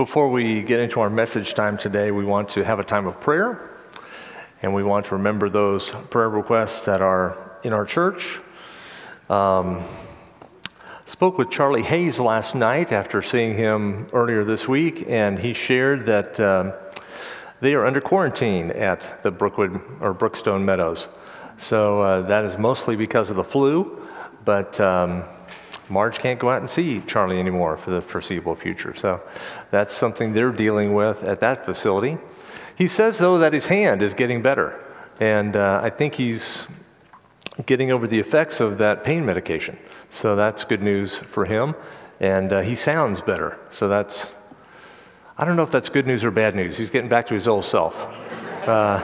Before 0.00 0.30
we 0.30 0.62
get 0.62 0.80
into 0.80 1.00
our 1.00 1.10
message 1.10 1.52
time 1.52 1.76
today, 1.76 2.10
we 2.10 2.24
want 2.24 2.48
to 2.50 2.64
have 2.64 2.78
a 2.78 2.84
time 2.84 3.06
of 3.06 3.20
prayer 3.20 3.60
and 4.62 4.72
we 4.72 4.82
want 4.82 5.04
to 5.04 5.16
remember 5.16 5.50
those 5.50 5.90
prayer 6.08 6.30
requests 6.30 6.86
that 6.86 7.02
are 7.02 7.36
in 7.64 7.74
our 7.74 7.84
church. 7.84 8.40
Um, 9.28 9.84
spoke 11.04 11.36
with 11.36 11.50
Charlie 11.50 11.82
Hayes 11.82 12.18
last 12.18 12.54
night 12.54 12.92
after 12.92 13.20
seeing 13.20 13.54
him 13.54 14.08
earlier 14.14 14.42
this 14.42 14.66
week, 14.66 15.04
and 15.06 15.38
he 15.38 15.52
shared 15.52 16.06
that 16.06 16.40
um, 16.40 16.72
they 17.60 17.74
are 17.74 17.84
under 17.84 18.00
quarantine 18.00 18.70
at 18.70 19.22
the 19.22 19.30
Brookwood 19.30 19.82
or 20.00 20.14
Brookstone 20.14 20.64
Meadows. 20.64 21.08
So 21.58 22.00
uh, 22.00 22.22
that 22.22 22.46
is 22.46 22.56
mostly 22.56 22.96
because 22.96 23.28
of 23.28 23.36
the 23.36 23.44
flu, 23.44 24.00
but 24.46 24.80
um, 24.80 25.24
Marge 25.90 26.18
can't 26.18 26.38
go 26.38 26.50
out 26.50 26.60
and 26.60 26.70
see 26.70 27.00
Charlie 27.06 27.38
anymore 27.38 27.76
for 27.76 27.90
the 27.90 28.00
foreseeable 28.00 28.54
future. 28.54 28.94
So 28.94 29.20
that's 29.70 29.94
something 29.94 30.32
they're 30.32 30.52
dealing 30.52 30.94
with 30.94 31.22
at 31.22 31.40
that 31.40 31.64
facility. 31.64 32.18
He 32.76 32.88
says, 32.88 33.18
though, 33.18 33.38
that 33.38 33.52
his 33.52 33.66
hand 33.66 34.02
is 34.02 34.14
getting 34.14 34.40
better, 34.40 34.82
and 35.18 35.54
uh, 35.56 35.80
I 35.82 35.90
think 35.90 36.14
he's 36.14 36.66
getting 37.66 37.92
over 37.92 38.06
the 38.06 38.18
effects 38.18 38.60
of 38.60 38.78
that 38.78 39.04
pain 39.04 39.26
medication. 39.26 39.76
So 40.10 40.34
that's 40.34 40.64
good 40.64 40.82
news 40.82 41.16
for 41.16 41.44
him, 41.44 41.74
and 42.20 42.52
uh, 42.52 42.60
he 42.62 42.74
sounds 42.74 43.20
better. 43.20 43.58
So 43.70 43.88
that's 43.88 44.30
I 45.40 45.46
don't 45.46 45.56
know 45.56 45.62
if 45.62 45.70
that's 45.70 45.88
good 45.88 46.06
news 46.06 46.22
or 46.22 46.30
bad 46.30 46.54
news. 46.54 46.76
He's 46.76 46.90
getting 46.90 47.08
back 47.08 47.26
to 47.28 47.34
his 47.34 47.48
old 47.48 47.64
self. 47.64 47.96
Uh, 48.66 49.00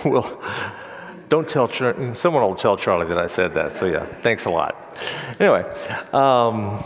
well, 0.04 0.42
don't 1.28 1.48
tell 1.48 1.68
Char- 1.68 2.14
someone 2.14 2.42
will 2.42 2.56
tell 2.56 2.76
Charlie 2.76 3.06
that 3.06 3.18
I 3.18 3.28
said 3.28 3.54
that. 3.54 3.76
So 3.76 3.86
yeah, 3.86 4.04
thanks 4.22 4.46
a 4.46 4.50
lot. 4.50 4.85
Anyway, 5.38 5.62
um, 6.12 6.82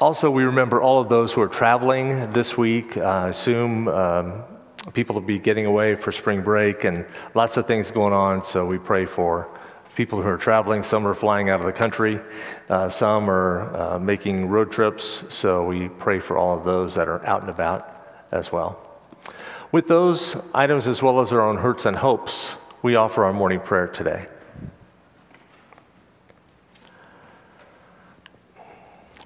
also 0.00 0.30
we 0.30 0.44
remember 0.44 0.80
all 0.80 1.00
of 1.00 1.08
those 1.08 1.32
who 1.32 1.40
are 1.40 1.48
traveling 1.48 2.32
this 2.32 2.56
week. 2.56 2.96
Uh, 2.96 3.02
I 3.02 3.28
assume 3.28 3.88
um, 3.88 4.44
people 4.92 5.14
will 5.14 5.22
be 5.22 5.38
getting 5.38 5.66
away 5.66 5.94
for 5.94 6.12
spring 6.12 6.42
break 6.42 6.84
and 6.84 7.04
lots 7.34 7.56
of 7.56 7.66
things 7.66 7.90
going 7.90 8.12
on. 8.12 8.44
So 8.44 8.64
we 8.66 8.78
pray 8.78 9.06
for 9.06 9.48
people 9.94 10.22
who 10.22 10.28
are 10.28 10.38
traveling. 10.38 10.82
Some 10.82 11.06
are 11.06 11.14
flying 11.14 11.50
out 11.50 11.60
of 11.60 11.66
the 11.66 11.72
country. 11.72 12.20
Uh, 12.68 12.88
some 12.88 13.28
are 13.28 13.76
uh, 13.76 13.98
making 13.98 14.48
road 14.48 14.70
trips. 14.70 15.24
So 15.28 15.66
we 15.66 15.88
pray 15.88 16.20
for 16.20 16.38
all 16.38 16.56
of 16.56 16.64
those 16.64 16.94
that 16.94 17.08
are 17.08 17.24
out 17.26 17.40
and 17.40 17.50
about 17.50 18.26
as 18.30 18.52
well. 18.52 18.80
With 19.72 19.88
those 19.88 20.36
items, 20.54 20.88
as 20.88 21.02
well 21.02 21.20
as 21.20 21.32
our 21.32 21.40
own 21.40 21.56
hurts 21.56 21.84
and 21.84 21.96
hopes, 21.96 22.54
we 22.82 22.94
offer 22.94 23.24
our 23.24 23.32
morning 23.32 23.60
prayer 23.60 23.88
today. 23.88 24.28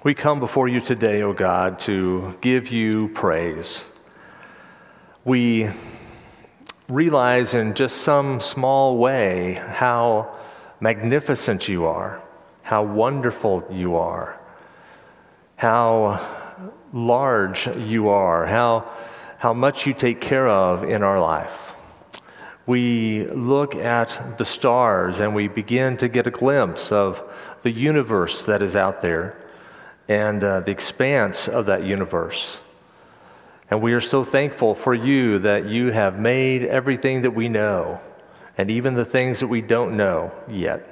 We 0.03 0.13
come 0.13 0.41
before 0.41 0.67
you 0.67 0.81
today, 0.81 1.21
O 1.21 1.29
oh 1.29 1.33
God, 1.33 1.79
to 1.87 2.37
give 2.41 2.67
you 2.67 3.07
praise. 3.13 3.85
We 5.23 5.69
realize 6.89 7.53
in 7.53 7.73
just 7.73 7.99
some 7.99 8.41
small 8.41 8.97
way 8.97 9.53
how 9.53 10.35
magnificent 10.81 11.69
you 11.69 11.85
are, 11.85 12.21
how 12.63 12.83
wonderful 12.83 13.65
you 13.71 13.95
are, 13.95 14.37
how 15.55 16.19
large 16.91 17.67
you 17.77 18.09
are, 18.09 18.45
how, 18.45 18.91
how 19.37 19.53
much 19.53 19.87
you 19.87 19.93
take 19.93 20.19
care 20.19 20.49
of 20.49 20.83
in 20.83 21.01
our 21.01 21.21
life. 21.21 21.75
We 22.65 23.25
look 23.27 23.73
at 23.73 24.37
the 24.37 24.43
stars 24.43 25.21
and 25.21 25.33
we 25.33 25.47
begin 25.47 25.95
to 25.99 26.09
get 26.09 26.27
a 26.27 26.31
glimpse 26.31 26.91
of 26.91 27.23
the 27.61 27.71
universe 27.71 28.43
that 28.43 28.61
is 28.61 28.75
out 28.75 29.01
there 29.01 29.37
and 30.07 30.43
uh, 30.43 30.59
the 30.61 30.71
expanse 30.71 31.47
of 31.47 31.65
that 31.67 31.85
universe. 31.85 32.59
And 33.69 33.81
we 33.81 33.93
are 33.93 34.01
so 34.01 34.23
thankful 34.23 34.75
for 34.75 34.93
you 34.93 35.39
that 35.39 35.67
you 35.67 35.91
have 35.91 36.19
made 36.19 36.63
everything 36.63 37.21
that 37.23 37.31
we 37.31 37.49
know 37.49 37.99
and 38.57 38.69
even 38.69 38.93
the 38.93 39.05
things 39.05 39.39
that 39.39 39.47
we 39.47 39.61
don't 39.61 39.97
know 39.97 40.31
yet. 40.47 40.87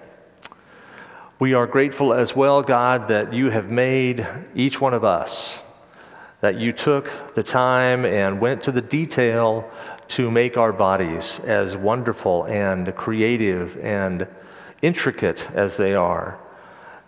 We 1.40 1.54
are 1.54 1.68
grateful 1.68 2.14
as 2.14 2.36
well, 2.36 2.62
God, 2.62 3.08
that 3.10 3.34
you 3.34 3.50
have 3.50 3.70
made 3.70 4.28
each 4.56 4.80
one 4.80 4.94
of 4.94 5.04
us 5.04 5.60
that 6.42 6.60
you 6.60 6.74
took 6.74 7.10
the 7.36 7.44
time 7.44 8.04
and 8.04 8.42
went 8.42 8.64
to 8.64 8.72
the 8.72 8.82
detail 8.82 9.70
to 10.08 10.30
make 10.30 10.58
our 10.58 10.74
bodies 10.74 11.40
as 11.46 11.78
wonderful 11.78 12.44
and 12.46 12.94
creative 12.96 13.78
and 13.78 14.28
intricate 14.82 15.48
as 15.54 15.78
they 15.78 15.94
are. 15.94 16.40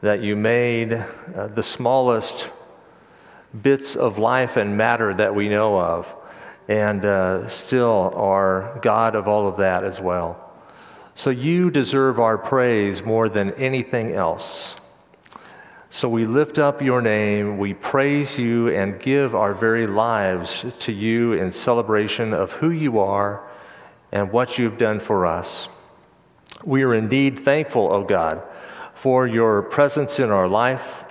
That 0.04 0.22
you 0.22 0.36
made 0.36 0.94
uh, 0.94 1.48
the 1.48 1.64
smallest 1.64 2.52
bits 3.62 3.96
of 3.96 4.18
life 4.18 4.58
and 4.58 4.78
matter 4.78 5.14
that 5.14 5.34
we 5.34 5.48
know 5.48 5.80
of, 5.80 6.14
and 6.68 7.06
uh, 7.06 7.48
still 7.48 8.12
are 8.14 8.80
God 8.82 9.16
of 9.16 9.30
all 9.30 9.48
of 9.48 9.58
that 9.58 9.86
as 9.86 10.02
well. 10.02 10.52
So 11.16 11.30
you 11.30 11.72
deserve 11.72 12.20
our 12.20 12.38
praise 12.38 13.02
more 13.02 13.30
than 13.30 13.52
anything 13.52 14.12
else. 14.12 14.76
So 15.90 16.10
we 16.10 16.26
lift 16.26 16.58
up 16.58 16.82
your 16.82 17.02
name, 17.02 17.58
we 17.58 17.74
praise 17.74 18.38
you, 18.38 18.70
and 18.70 19.00
give 19.00 19.36
our 19.36 19.54
very 19.54 19.88
lives 19.88 20.66
to 20.80 20.92
you 20.92 21.32
in 21.32 21.50
celebration 21.54 22.34
of 22.34 22.52
who 22.52 22.72
you 22.72 23.00
are 23.00 23.48
and 24.12 24.34
what 24.34 24.58
you've 24.58 24.78
done 24.78 25.00
for 25.00 25.26
us. 25.26 25.70
We 26.66 26.84
are 26.84 26.94
indeed 26.94 27.40
thankful, 27.40 27.84
O 27.84 28.02
oh 28.02 28.04
God, 28.04 28.46
for 29.04 29.28
your 29.28 29.62
presence 29.62 30.18
in 30.22 30.30
our 30.30 30.48
life, 30.48 31.04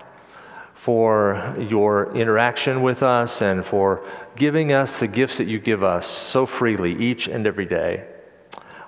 for 0.73 1.55
your 1.59 2.11
interaction 2.17 2.81
with 2.81 3.03
us, 3.03 3.43
and 3.43 3.67
for 3.67 4.03
giving 4.35 4.73
us 4.73 5.01
the 5.01 5.07
gifts 5.07 5.37
that 5.37 5.47
you 5.47 5.59
give 5.59 5.83
us 5.83 6.07
so 6.07 6.47
freely 6.47 6.93
each 6.93 7.29
and 7.29 7.47
every 7.47 7.67
day. 7.67 8.03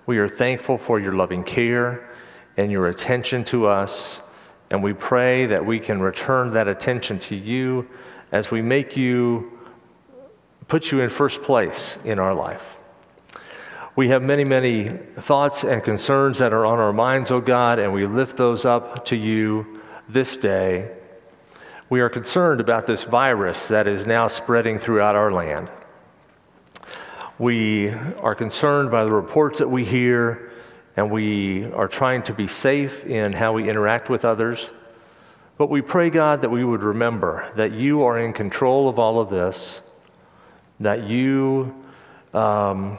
We 0.07 0.17
are 0.17 0.27
thankful 0.27 0.79
for 0.79 0.99
your 0.99 1.13
loving 1.13 1.45
care 1.45 2.09
and 2.57 2.73
your 2.73 2.89
attention 2.89 3.45
to 3.45 3.67
us. 3.67 4.23
And 4.71 4.83
we 4.83 4.95
pray 4.95 5.45
that 5.45 5.67
we 5.67 5.81
can 5.81 6.01
return 6.01 6.55
that 6.55 6.67
attention 6.67 7.19
to 7.29 7.37
you 7.37 7.87
as 8.33 8.51
we 8.51 8.63
make 8.63 8.97
you, 8.97 9.53
put 10.67 10.91
you 10.91 11.03
in 11.03 11.11
first 11.11 11.43
place 11.43 11.99
in 12.07 12.19
our 12.19 12.33
life. 12.33 12.74
We 13.97 14.09
have 14.09 14.23
many, 14.23 14.43
many 14.43 14.89
thoughts 14.89 15.63
and 15.63 15.83
concerns 15.85 16.39
that 16.39 16.53
are 16.53 16.67
on 16.67 16.81
our 16.81 16.93
minds, 16.93 17.31
O 17.31 17.37
oh 17.37 17.41
God, 17.41 17.79
and 17.79 17.93
we 17.93 18.07
lift 18.07 18.37
those 18.37 18.65
up 18.65 19.05
to 19.05 19.17
you 19.17 19.81
this 20.09 20.35
day. 20.35 20.91
We 21.89 22.01
are 22.01 22.09
concerned 22.09 22.61
about 22.61 22.89
this 22.89 23.05
virus 23.05 23.69
that 23.69 23.87
is 23.87 24.05
now 24.05 24.27
spreading 24.27 24.81
throughout 24.81 25.15
our 25.15 25.31
land. 25.31 25.71
We 27.39 27.91
are 27.91 28.35
concerned 28.35 28.91
by 28.91 29.05
the 29.05 29.13
reports 29.13 29.61
that 29.61 29.69
we 29.69 29.85
hear 29.85 30.51
and 30.97 31.09
we 31.09 31.71
are 31.73 31.87
trying 31.87 32.25
to 32.25 32.35
be 32.35 32.49
safe 32.49 33.05
in 33.05 33.33
how 33.33 33.53
we 33.53 33.69
interact 33.69 34.09
with 34.09 34.25
others. 34.25 34.73
But 35.57 35.71
we 35.71 35.83
pray, 35.83 36.11
God, 36.11 36.43
that 36.43 36.51
we 36.51 36.65
would 36.65 36.83
remember 36.83 37.53
that 37.55 37.73
you 37.75 38.03
are 38.03 38.19
in 38.19 38.33
control 38.33 38.89
of 38.89 38.99
all 38.99 39.21
of 39.21 39.31
this, 39.31 39.81
that 40.81 41.05
you, 41.05 41.85
um, 42.33 42.99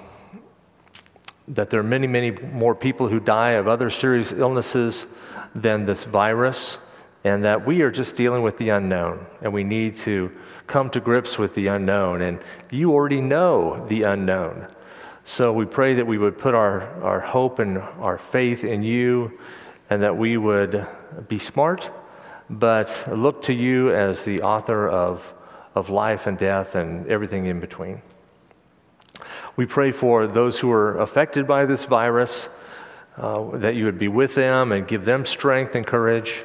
that 1.47 1.69
there 1.69 1.79
are 1.79 1.83
many, 1.83 2.07
many 2.07 2.31
more 2.31 2.75
people 2.75 3.07
who 3.07 3.19
die 3.19 3.51
of 3.51 3.67
other 3.67 3.89
serious 3.89 4.31
illnesses 4.31 5.05
than 5.53 5.85
this 5.85 6.03
virus, 6.03 6.79
and 7.23 7.43
that 7.43 7.65
we 7.65 7.81
are 7.81 7.91
just 7.91 8.15
dealing 8.15 8.41
with 8.41 8.57
the 8.57 8.69
unknown, 8.69 9.25
and 9.41 9.53
we 9.53 9.63
need 9.63 9.97
to 9.97 10.31
come 10.67 10.89
to 10.89 10.99
grips 10.99 11.37
with 11.37 11.53
the 11.55 11.67
unknown. 11.67 12.21
And 12.21 12.39
you 12.71 12.93
already 12.93 13.21
know 13.21 13.85
the 13.87 14.03
unknown. 14.03 14.67
So 15.23 15.51
we 15.51 15.65
pray 15.65 15.95
that 15.95 16.05
we 16.05 16.17
would 16.17 16.37
put 16.37 16.53
our, 16.53 16.81
our 17.03 17.19
hope 17.19 17.59
and 17.59 17.79
our 17.79 18.17
faith 18.17 18.63
in 18.63 18.83
you 18.83 19.39
and 19.89 20.03
that 20.03 20.15
we 20.17 20.37
would 20.37 20.85
be 21.27 21.39
smart, 21.39 21.91
but 22.49 23.07
look 23.11 23.41
to 23.43 23.53
you 23.53 23.91
as 23.91 24.23
the 24.23 24.41
author 24.41 24.87
of, 24.87 25.23
of 25.73 25.89
life 25.89 26.27
and 26.27 26.37
death 26.37 26.75
and 26.75 27.07
everything 27.07 27.45
in 27.47 27.59
between. 27.59 28.01
We 29.57 29.65
pray 29.65 29.93
for 29.93 30.27
those 30.27 30.59
who 30.59 30.71
are 30.71 30.97
affected 30.97 31.47
by 31.47 31.65
this 31.65 31.85
virus, 31.85 32.49
uh, 33.17 33.57
that 33.57 33.75
you 33.75 33.85
would 33.85 33.97
be 33.97 34.09
with 34.09 34.35
them 34.35 34.73
and 34.73 34.85
give 34.85 35.05
them 35.05 35.25
strength 35.25 35.75
and 35.75 35.87
courage. 35.87 36.43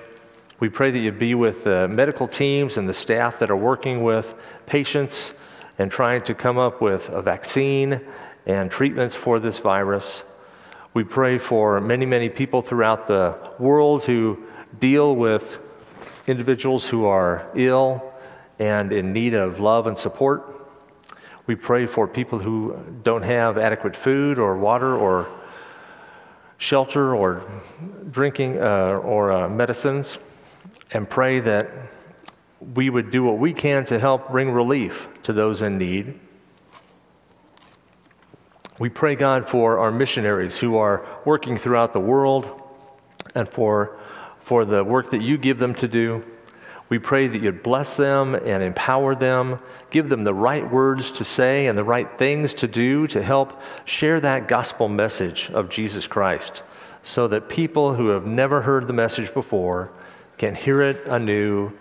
We 0.61 0.69
pray 0.69 0.93
that 0.93 0.99
you'd 0.99 1.19
be 1.19 1.35
with 1.35 1.65
the 1.65 1.89
medical 1.89 2.29
teams 2.29 2.77
and 2.77 2.89
the 2.89 2.95
staff 2.95 3.41
that 3.41 3.51
are 3.51 3.57
working 3.57 4.05
with 4.05 4.35
patients 4.67 5.35
and 5.79 5.91
trying 5.91 6.23
to 6.23 6.35
come 6.35 6.57
up 6.57 6.81
with 6.81 7.09
a 7.09 7.21
vaccine 7.21 8.01
and 8.47 8.71
treatments 8.71 9.17
for 9.17 9.41
this 9.41 9.59
virus. 9.59 10.23
We 10.95 11.03
pray 11.03 11.39
for 11.39 11.81
many, 11.81 12.07
many 12.07 12.29
people 12.29 12.63
throughout 12.63 13.07
the 13.07 13.37
world 13.59 14.05
who 14.05 14.45
deal 14.79 15.17
with 15.17 15.59
individuals 16.29 16.87
who 16.87 17.07
are 17.07 17.51
ill 17.57 18.13
and 18.61 18.93
in 18.93 19.13
need 19.13 19.35
of 19.35 19.59
love 19.59 19.87
and 19.87 19.99
support. 19.99 20.50
We 21.51 21.57
pray 21.57 21.87
for 21.87 22.07
people 22.07 22.39
who 22.39 22.79
don't 23.03 23.25
have 23.25 23.59
adequate 23.59 23.97
food 23.97 24.39
or 24.39 24.57
water 24.57 24.97
or 24.97 25.29
shelter 26.59 27.13
or 27.13 27.43
drinking 28.09 28.63
uh, 28.63 29.01
or 29.03 29.33
uh, 29.33 29.49
medicines, 29.49 30.21
and 30.93 31.11
pray 31.11 31.41
that 31.41 31.69
we 32.77 32.89
would 32.89 33.11
do 33.11 33.25
what 33.25 33.39
we 33.39 33.53
can 33.53 33.85
to 33.87 33.99
help 33.99 34.31
bring 34.31 34.53
relief 34.53 35.09
to 35.25 35.33
those 35.33 35.63
in 35.63 35.77
need. 35.77 36.21
We 38.79 38.89
pray, 38.89 39.17
God, 39.17 39.49
for 39.49 39.81
our 39.81 39.91
missionaries 39.91 40.57
who 40.57 40.77
are 40.77 41.05
working 41.25 41.59
throughout 41.59 41.93
the 41.93 41.99
world 41.99 42.63
and 43.35 43.49
for, 43.49 43.99
for 44.43 44.65
the 44.65 44.85
work 44.85 45.11
that 45.11 45.21
you 45.21 45.37
give 45.37 45.59
them 45.59 45.75
to 45.75 45.89
do. 45.89 46.23
We 46.91 46.99
pray 46.99 47.29
that 47.29 47.41
you'd 47.41 47.63
bless 47.63 47.97
them 47.97 48.35
and 48.35 48.63
empower 48.63 49.15
them, 49.15 49.61
give 49.91 50.09
them 50.09 50.25
the 50.25 50.35
right 50.35 50.69
words 50.71 51.13
to 51.13 51.25
say 51.25 51.69
and 51.69 51.79
the 51.79 51.85
right 51.85 52.19
things 52.19 52.53
to 52.55 52.69
do 52.69 53.07
to 53.07 53.23
help 53.23 53.61
share 53.85 54.21
that 54.21 54.49
gospel 54.49 54.89
message 54.89 55.51
of 55.55 55.71
Jesus 55.71 56.09
Christ 56.09 56.65
so 57.03 57.29
that 57.29 57.49
people 57.49 57.95
who 57.95 58.09
have 58.09 58.27
never 58.27 58.61
heard 58.61 58.89
the 58.89 58.93
message 58.93 59.33
before 59.33 59.93
can 60.37 60.55
hear 60.55 60.83
it 60.83 61.07
anew 61.07 61.73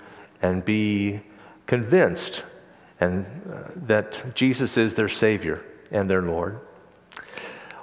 and 0.44 0.64
be 0.64 1.22
convinced 1.66 2.46
and 3.00 3.26
uh, 3.52 3.70
that 3.88 4.36
Jesus 4.36 4.78
is 4.78 4.94
their 4.94 5.10
Savior 5.10 5.66
and 5.92 6.10
their 6.10 6.22
Lord. 6.22 6.60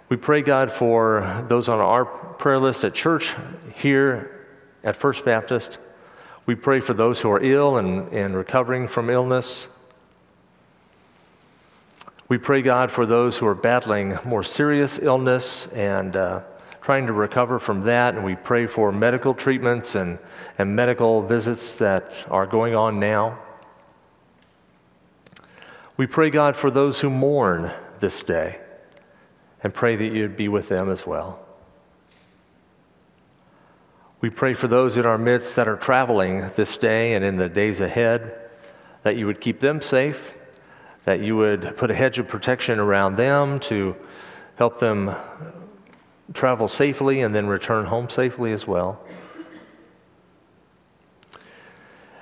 We 0.09 0.17
pray, 0.17 0.43
God, 0.43 0.71
for 0.71 1.45
those 1.49 1.69
on 1.69 1.81
our 1.81 2.05
prayer 2.05 2.61
list 2.61 2.85
at 2.85 2.95
church 2.95 3.35
here 3.75 4.47
at 4.85 4.97
First 4.97 5.25
Baptist. 5.25 5.79
We 6.47 6.55
pray 6.55 6.79
for 6.79 6.95
those 6.95 7.21
who 7.21 7.31
are 7.33 7.41
ill 7.43 7.77
and, 7.77 8.13
and 8.13 8.37
recovering 8.37 8.87
from 8.87 9.11
illness. 9.11 9.69
We 12.29 12.39
pray, 12.39 12.63
God, 12.63 12.91
for 12.91 13.05
those 13.05 13.37
who 13.37 13.47
are 13.47 13.55
battling 13.55 14.19
more 14.25 14.45
serious 14.45 15.01
illness 15.01 15.67
and 15.69 16.15
uh, 16.15 16.43
trying 16.81 17.07
to 17.09 17.13
recover 17.13 17.59
from 17.59 17.83
that. 17.83 18.15
And 18.15 18.25
we 18.25 18.37
pray 18.37 18.67
for 18.69 18.93
medical 18.93 19.35
treatments 19.35 19.97
and, 19.97 20.21
and 20.57 20.75
medical 20.75 21.23
visits 21.23 21.75
that 21.77 22.13
are 22.31 22.47
going 22.47 22.77
on 22.77 23.01
now. 23.01 23.41
We 25.97 26.07
pray, 26.07 26.31
God, 26.31 26.57
for 26.57 26.71
those 26.71 27.01
who 27.01 27.11
mourn 27.11 27.73
this 27.99 28.21
day 28.21 28.61
and 29.63 29.73
pray 29.73 29.97
that 29.97 30.13
you'd 30.13 30.37
be 30.37 30.49
with 30.49 30.69
them 30.69 30.91
as 30.91 31.07
well. 31.07 31.46
We 34.23 34.31
pray 34.31 34.55
for 34.55 34.67
those 34.67 34.97
in 34.97 35.05
our 35.05 35.19
midst 35.19 35.57
that 35.57 35.69
are 35.69 35.77
traveling 35.77 36.51
this 36.57 36.79
day 36.79 37.15
and 37.15 37.25
in 37.25 37.37
the 37.37 37.51
days 37.51 37.81
ahead, 37.81 38.35
that 39.03 39.17
you 39.17 39.27
would 39.27 39.43
keep 39.43 39.61
them 39.61 39.83
safe, 39.83 40.33
that 41.05 41.21
you 41.21 41.37
would 41.37 41.77
put 41.77 41.91
a 41.91 41.95
hedge 41.95 42.19
of 42.19 42.27
protection 42.27 42.79
around 42.79 43.17
them 43.17 43.61
to 43.61 43.95
help 44.57 44.79
them 44.79 45.15
travel 46.33 46.67
safely 46.67 47.21
and 47.21 47.35
then 47.35 47.47
return 47.47 47.85
home 47.85 48.09
safely 48.09 48.53
as 48.53 48.67
well. 48.67 48.99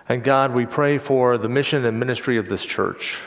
And 0.09 0.23
God, 0.23 0.53
we 0.53 0.67
pray 0.67 0.99
for 0.99 1.39
the 1.39 1.49
mission 1.49 1.85
and 1.85 1.99
ministry 1.99 2.39
of 2.39 2.49
this 2.49 2.65
church. 2.65 3.21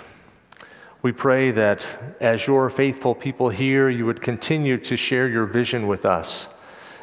We 1.01 1.13
pray 1.13 1.51
that 1.51 1.87
as 2.19 2.45
your 2.45 2.69
faithful 2.69 3.15
people 3.15 3.47
here, 3.47 3.89
you 3.89 4.05
would 4.05 4.21
continue 4.21 4.77
to 4.79 4.97
share 4.97 5.29
your 5.29 5.45
vision 5.45 5.87
with 5.87 6.05
us 6.05 6.49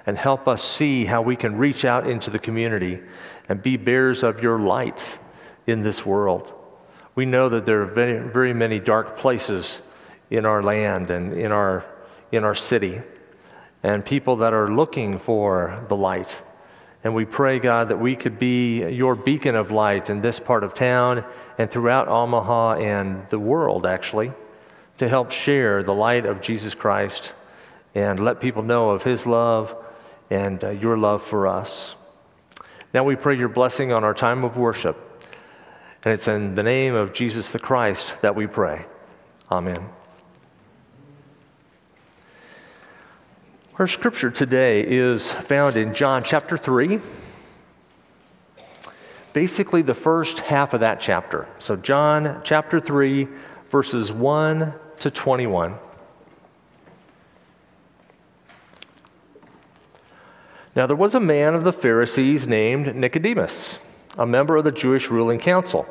and 0.07 0.19
help 0.19 0.47
us 0.47 0.63
see 0.63 1.05
how 1.05 1.23
we 1.23 1.37
can 1.37 1.57
reach 1.57 1.85
out 1.85 2.07
into 2.07 2.31
the 2.31 2.39
community 2.39 3.01
and 3.49 3.63
be 3.63 3.77
bearers 3.77 4.23
of 4.23 4.43
your 4.43 4.59
light 4.59 5.19
in 5.67 5.83
this 5.83 6.05
world. 6.05 6.53
We 7.15 7.27
know 7.27 7.49
that 7.49 7.65
there 7.65 7.83
are 7.83 7.87
very, 7.87 8.29
very 8.29 8.53
many 8.53 8.81
dark 8.81 9.17
places 9.19 9.81
in 10.31 10.45
our 10.45 10.63
land 10.63 11.11
and 11.11 11.33
in 11.33 11.53
our, 11.53 11.85
in 12.33 12.45
our 12.45 12.55
city, 12.55 13.01
and 13.83 14.05
people 14.05 14.37
that 14.37 14.53
are 14.53 14.71
looking 14.71 15.19
for 15.19 15.85
the 15.89 15.97
light. 15.97 16.41
And 17.03 17.15
we 17.15 17.25
pray, 17.25 17.59
God, 17.59 17.91
that 17.91 18.01
we 18.01 18.17
could 18.17 18.39
be 18.39 18.87
your 18.89 19.15
beacon 19.15 19.55
of 19.55 19.71
light 19.71 20.09
in 20.11 20.23
this 20.23 20.39
part 20.39 20.65
of 20.65 20.75
town 20.75 21.25
and 21.59 21.71
throughout 21.71 22.09
Omaha 22.09 22.77
and 22.77 23.29
the 23.29 23.39
world, 23.39 23.87
actually, 23.87 24.33
to 24.97 25.09
help 25.09 25.31
share 25.31 25.83
the 25.83 25.95
light 25.95 26.25
of 26.25 26.41
Jesus 26.41 26.75
Christ 26.75 27.33
and 27.95 28.19
let 28.19 28.41
people 28.41 28.63
know 28.63 28.91
of 28.91 29.03
his 29.03 29.27
love 29.27 29.77
and 30.31 30.63
uh, 30.63 30.71
your 30.71 30.97
love 30.97 31.23
for 31.23 31.47
us. 31.47 31.95
Now 32.93 33.05
we 33.05 33.17
pray 33.17 33.37
your 33.37 33.49
blessing 33.49 33.93
on 33.93 34.05
our 34.05 34.15
time 34.15 34.45
of 34.45 34.57
worship. 34.57 34.97
And 36.05 36.13
it's 36.13 36.29
in 36.29 36.55
the 36.55 36.63
name 36.63 36.95
of 36.95 37.13
Jesus 37.13 37.51
the 37.51 37.59
Christ 37.59 38.15
that 38.21 38.37
we 38.37 38.47
pray. 38.47 38.85
Amen. 39.51 39.89
Our 43.79 43.89
scripture 43.89 44.31
today 44.31 44.85
is 44.87 45.33
found 45.33 45.77
in 45.77 45.95
John 45.95 46.23
chapter 46.23 46.57
3, 46.57 47.01
basically 49.33 49.83
the 49.83 49.95
first 49.95 50.39
half 50.39 50.75
of 50.75 50.81
that 50.81 51.01
chapter. 51.01 51.49
So, 51.59 51.75
John 51.75 52.41
chapter 52.45 52.79
3, 52.79 53.27
verses 53.71 54.13
1 54.13 54.75
to 55.01 55.11
21. 55.11 55.75
Now, 60.77 60.87
there 60.87 60.97
was 60.97 61.15
a 61.15 61.21
man 61.21 61.55
of 61.55 61.65
the 61.65 61.73
Pharisees 61.73 62.47
named 62.47 62.97
Nicodemus, 62.97 63.79
a 64.19 64.27
member 64.27 64.57
of 64.57 64.65
the 64.65 64.73
Jewish 64.73 65.11
ruling 65.11 65.39
council. 65.39 65.87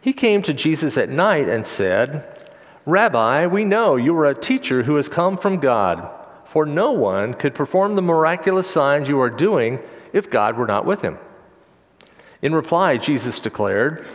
He 0.00 0.12
came 0.12 0.42
to 0.42 0.52
Jesus 0.52 0.98
at 0.98 1.08
night 1.08 1.48
and 1.48 1.66
said, 1.66 2.24
Rabbi, 2.84 3.46
we 3.46 3.64
know 3.64 3.96
you 3.96 4.14
are 4.18 4.26
a 4.26 4.34
teacher 4.34 4.82
who 4.82 4.96
has 4.96 5.08
come 5.08 5.38
from 5.38 5.58
God 5.58 6.10
for 6.54 6.64
no 6.64 6.92
one 6.92 7.34
could 7.34 7.52
perform 7.52 7.96
the 7.96 8.00
miraculous 8.00 8.70
signs 8.70 9.08
you 9.08 9.20
are 9.20 9.28
doing 9.28 9.80
if 10.12 10.30
God 10.30 10.56
were 10.56 10.68
not 10.68 10.86
with 10.86 11.02
him. 11.02 11.18
In 12.42 12.54
reply, 12.54 12.96
Jesus 12.96 13.40
declared, 13.40 14.06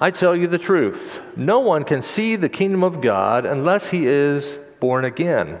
I 0.00 0.10
tell 0.10 0.34
you 0.34 0.48
the 0.48 0.58
truth. 0.58 1.20
No 1.36 1.60
one 1.60 1.84
can 1.84 2.02
see 2.02 2.34
the 2.34 2.48
kingdom 2.48 2.82
of 2.82 3.00
God 3.00 3.46
unless 3.46 3.90
he 3.90 4.04
is 4.08 4.58
born 4.80 5.04
again. 5.04 5.60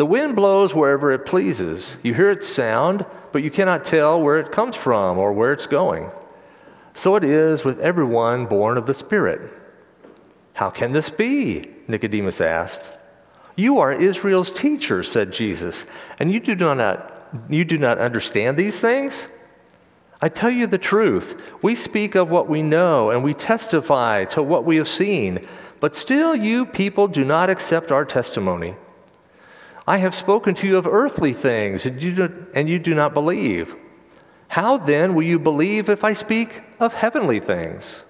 The 0.00 0.06
wind 0.06 0.34
blows 0.34 0.74
wherever 0.74 1.12
it 1.12 1.26
pleases. 1.26 1.98
You 2.02 2.14
hear 2.14 2.30
its 2.30 2.48
sound, 2.48 3.04
but 3.32 3.42
you 3.42 3.50
cannot 3.50 3.84
tell 3.84 4.18
where 4.18 4.38
it 4.38 4.50
comes 4.50 4.74
from 4.74 5.18
or 5.18 5.30
where 5.30 5.52
it's 5.52 5.66
going. 5.66 6.10
So 6.94 7.16
it 7.16 7.22
is 7.22 7.64
with 7.64 7.78
everyone 7.80 8.46
born 8.46 8.78
of 8.78 8.86
the 8.86 8.94
Spirit. 8.94 9.52
How 10.54 10.70
can 10.70 10.92
this 10.92 11.10
be? 11.10 11.66
Nicodemus 11.86 12.40
asked. 12.40 12.94
You 13.56 13.80
are 13.80 13.92
Israel's 13.92 14.50
teacher, 14.50 15.02
said 15.02 15.34
Jesus, 15.34 15.84
and 16.18 16.32
you 16.32 16.40
do 16.40 16.54
not, 16.54 17.44
you 17.50 17.66
do 17.66 17.76
not 17.76 17.98
understand 17.98 18.56
these 18.56 18.80
things? 18.80 19.28
I 20.22 20.30
tell 20.30 20.48
you 20.48 20.66
the 20.66 20.78
truth. 20.78 21.38
We 21.60 21.74
speak 21.74 22.14
of 22.14 22.30
what 22.30 22.48
we 22.48 22.62
know 22.62 23.10
and 23.10 23.22
we 23.22 23.34
testify 23.34 24.24
to 24.30 24.42
what 24.42 24.64
we 24.64 24.76
have 24.76 24.88
seen, 24.88 25.46
but 25.78 25.94
still 25.94 26.34
you 26.34 26.64
people 26.64 27.06
do 27.06 27.22
not 27.22 27.50
accept 27.50 27.92
our 27.92 28.06
testimony. 28.06 28.76
I 29.90 29.96
have 29.96 30.14
spoken 30.14 30.54
to 30.54 30.68
you 30.68 30.76
of 30.76 30.86
earthly 30.86 31.32
things 31.32 31.84
and 31.84 32.00
you 32.00 32.14
do, 32.14 32.46
and 32.54 32.68
you 32.68 32.78
do 32.78 32.94
not 32.94 33.12
believe. 33.12 33.74
How 34.46 34.78
then 34.78 35.16
will 35.16 35.24
you 35.24 35.40
believe 35.40 35.90
if 35.90 36.04
I 36.04 36.12
speak 36.12 36.62
of 36.78 36.94
heavenly 36.94 37.40
things? 37.40 38.04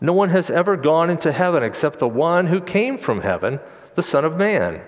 No 0.00 0.12
one 0.12 0.28
has 0.28 0.50
ever 0.50 0.76
gone 0.76 1.10
into 1.10 1.32
heaven 1.32 1.64
except 1.64 1.98
the 1.98 2.06
one 2.06 2.46
who 2.46 2.60
came 2.60 2.96
from 2.96 3.22
heaven 3.22 3.58
the 3.96 4.04
Son 4.04 4.24
of 4.24 4.36
Man. 4.36 4.82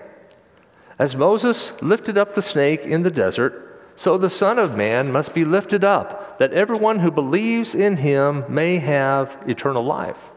As 0.97 1.13
Moses 1.13 1.73
lifted 1.81 2.17
up 2.17 2.35
the 2.35 2.41
snake 2.41 2.85
in 2.85 3.03
the 3.03 3.11
desert, 3.11 3.81
so 3.97 4.17
the 4.17 4.29
Son 4.29 4.57
of 4.59 4.77
Man 4.77 5.11
must 5.11 5.33
be 5.33 5.43
lifted 5.43 5.83
up, 5.83 6.39
that 6.39 6.53
everyone 6.53 6.99
who 6.99 7.11
believes 7.11 7.75
in 7.75 7.97
him 7.97 8.45
may 8.47 8.77
have 8.77 9.35
eternal 9.45 9.83
life. 9.83 10.31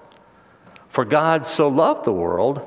For 0.88 1.04
God 1.04 1.46
so 1.46 1.68
loved 1.68 2.04
the 2.04 2.12
world 2.12 2.66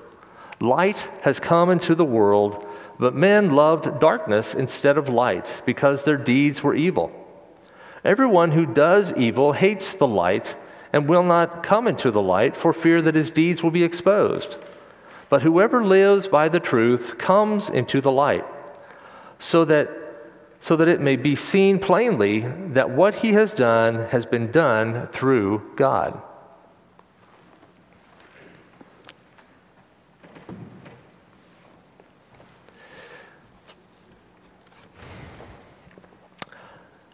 Light 0.61 1.09
has 1.21 1.39
come 1.39 1.71
into 1.71 1.95
the 1.95 2.05
world, 2.05 2.65
but 2.99 3.15
men 3.15 3.55
loved 3.55 3.99
darkness 3.99 4.53
instead 4.53 4.95
of 4.95 5.09
light 5.09 5.61
because 5.65 6.03
their 6.03 6.17
deeds 6.17 6.61
were 6.61 6.75
evil. 6.75 7.11
Everyone 8.05 8.51
who 8.51 8.67
does 8.67 9.11
evil 9.13 9.53
hates 9.53 9.93
the 9.93 10.07
light 10.07 10.55
and 10.93 11.09
will 11.09 11.23
not 11.23 11.63
come 11.63 11.87
into 11.87 12.11
the 12.11 12.21
light 12.21 12.55
for 12.55 12.73
fear 12.73 13.01
that 13.01 13.15
his 13.15 13.31
deeds 13.31 13.63
will 13.63 13.71
be 13.71 13.83
exposed. 13.83 14.57
But 15.29 15.41
whoever 15.41 15.83
lives 15.83 16.27
by 16.27 16.47
the 16.47 16.59
truth 16.59 17.17
comes 17.17 17.69
into 17.69 17.99
the 17.99 18.11
light, 18.11 18.45
so 19.39 19.65
that, 19.65 19.89
so 20.59 20.75
that 20.75 20.87
it 20.87 21.01
may 21.01 21.15
be 21.15 21.35
seen 21.35 21.79
plainly 21.79 22.41
that 22.73 22.91
what 22.91 23.15
he 23.15 23.33
has 23.33 23.51
done 23.51 24.09
has 24.09 24.27
been 24.27 24.51
done 24.51 25.07
through 25.07 25.71
God. 25.75 26.21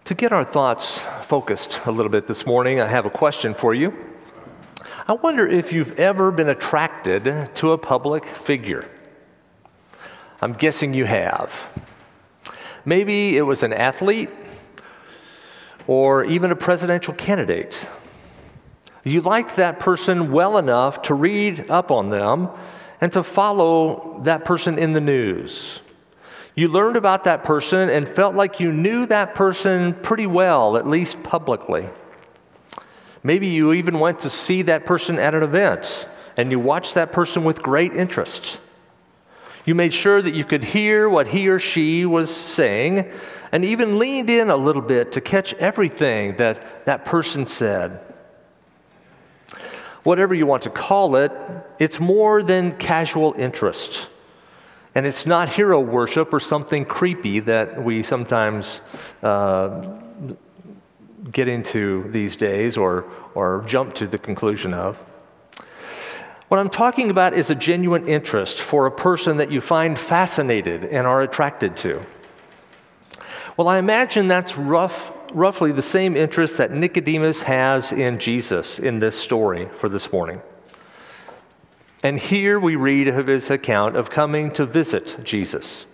To 0.07 0.15
get 0.15 0.31
our 0.31 0.45
thoughts 0.45 0.99
focused 1.23 1.81
a 1.85 1.91
little 1.91 2.09
bit 2.09 2.29
this 2.29 2.45
morning, 2.45 2.79
I 2.79 2.87
have 2.87 3.05
a 3.05 3.09
question 3.09 3.53
for 3.53 3.73
you. 3.73 3.93
I 5.05 5.11
wonder 5.11 5.45
if 5.45 5.73
you've 5.73 5.99
ever 5.99 6.31
been 6.31 6.47
attracted 6.47 7.49
to 7.55 7.73
a 7.73 7.77
public 7.77 8.25
figure. 8.25 8.89
I'm 10.41 10.53
guessing 10.53 10.93
you 10.93 11.03
have. 11.03 11.51
Maybe 12.85 13.35
it 13.35 13.41
was 13.41 13.63
an 13.63 13.73
athlete 13.73 14.29
or 15.87 16.23
even 16.23 16.51
a 16.51 16.55
presidential 16.55 17.13
candidate. 17.13 17.89
You 19.03 19.19
liked 19.19 19.57
that 19.57 19.77
person 19.77 20.31
well 20.31 20.57
enough 20.57 21.01
to 21.01 21.15
read 21.15 21.69
up 21.69 21.91
on 21.91 22.11
them 22.11 22.47
and 23.01 23.11
to 23.11 23.23
follow 23.23 24.21
that 24.23 24.45
person 24.45 24.79
in 24.79 24.93
the 24.93 25.01
news. 25.01 25.81
You 26.57 26.69
learned 26.69 26.95
about 26.95 27.25
that 27.25 27.43
person 27.43 27.87
and 27.87 28.09
felt 28.09 28.33
like 28.33 28.59
you 28.59 28.71
knew 28.71 29.05
that 29.05 29.35
person 29.35 29.93
pretty 29.93 30.25
well, 30.25 30.75
at 30.75 30.87
least 30.87 31.21
publicly. 31.21 31.87
Maybe 33.21 33.45
you 33.45 33.73
even 33.73 33.99
went 33.99 34.21
to 34.21 34.31
see 34.31 34.63
that 34.63 34.87
person 34.87 35.19
at 35.19 35.35
an 35.35 35.43
event 35.43 36.09
and 36.35 36.49
you 36.49 36.59
watched 36.59 36.95
that 36.95 37.11
person 37.11 37.43
with 37.43 37.61
great 37.61 37.93
interest. 37.93 38.59
You 39.67 39.75
made 39.75 39.93
sure 39.93 40.19
that 40.19 40.33
you 40.33 40.43
could 40.43 40.63
hear 40.63 41.07
what 41.07 41.27
he 41.27 41.47
or 41.47 41.59
she 41.59 42.07
was 42.07 42.35
saying 42.35 43.07
and 43.51 43.63
even 43.63 43.99
leaned 43.99 44.31
in 44.31 44.49
a 44.49 44.57
little 44.57 44.81
bit 44.81 45.11
to 45.11 45.21
catch 45.21 45.53
everything 45.55 46.37
that 46.37 46.87
that 46.87 47.05
person 47.05 47.45
said. 47.45 47.99
Whatever 50.01 50.33
you 50.33 50.47
want 50.47 50.63
to 50.63 50.71
call 50.71 51.17
it, 51.17 51.31
it's 51.77 51.99
more 51.99 52.41
than 52.41 52.75
casual 52.77 53.35
interest. 53.37 54.07
And 54.97 55.05
it's 55.05 55.27
not 55.27 55.47
hero 55.47 55.79
worship 55.79 56.33
or 56.33 56.39
something 56.39 56.83
creepy 56.83 57.39
that 57.41 57.83
we 57.83 58.01
sometimes 58.01 58.81
uh, 59.21 59.91
get 61.31 61.47
into 61.47 62.09
these 62.09 62.35
days 62.35 62.77
or, 62.77 63.05
or 63.35 63.63
jump 63.67 63.93
to 63.93 64.07
the 64.07 64.17
conclusion 64.17 64.73
of. 64.73 64.97
What 66.47 66.59
I'm 66.59 66.71
talking 66.71 67.11
about 67.11 67.35
is 67.35 67.51
a 67.51 67.53
genuine 67.53 68.07
interest 68.07 68.59
for 68.59 68.87
a 68.87 68.91
person 68.91 69.37
that 69.37 69.51
you 69.51 69.61
find 69.61 69.99
fascinated 69.99 70.85
and 70.85 71.05
are 71.05 71.21
attracted 71.21 71.77
to. 71.77 72.01
Well, 73.55 73.67
I 73.67 73.77
imagine 73.77 74.27
that's 74.27 74.57
rough, 74.57 75.11
roughly 75.31 75.71
the 75.71 75.83
same 75.83 76.17
interest 76.17 76.57
that 76.57 76.71
Nicodemus 76.71 77.43
has 77.43 77.91
in 77.91 78.17
Jesus 78.17 78.79
in 78.79 78.97
this 78.97 79.15
story 79.15 79.69
for 79.77 79.89
this 79.89 80.11
morning. 80.11 80.41
And 82.03 82.19
here 82.19 82.59
we 82.59 82.75
read 82.75 83.07
of 83.07 83.27
his 83.27 83.49
account 83.49 83.95
of 83.95 84.09
coming 84.09 84.51
to 84.51 84.65
visit 84.65 85.17
Jesus. 85.23 85.85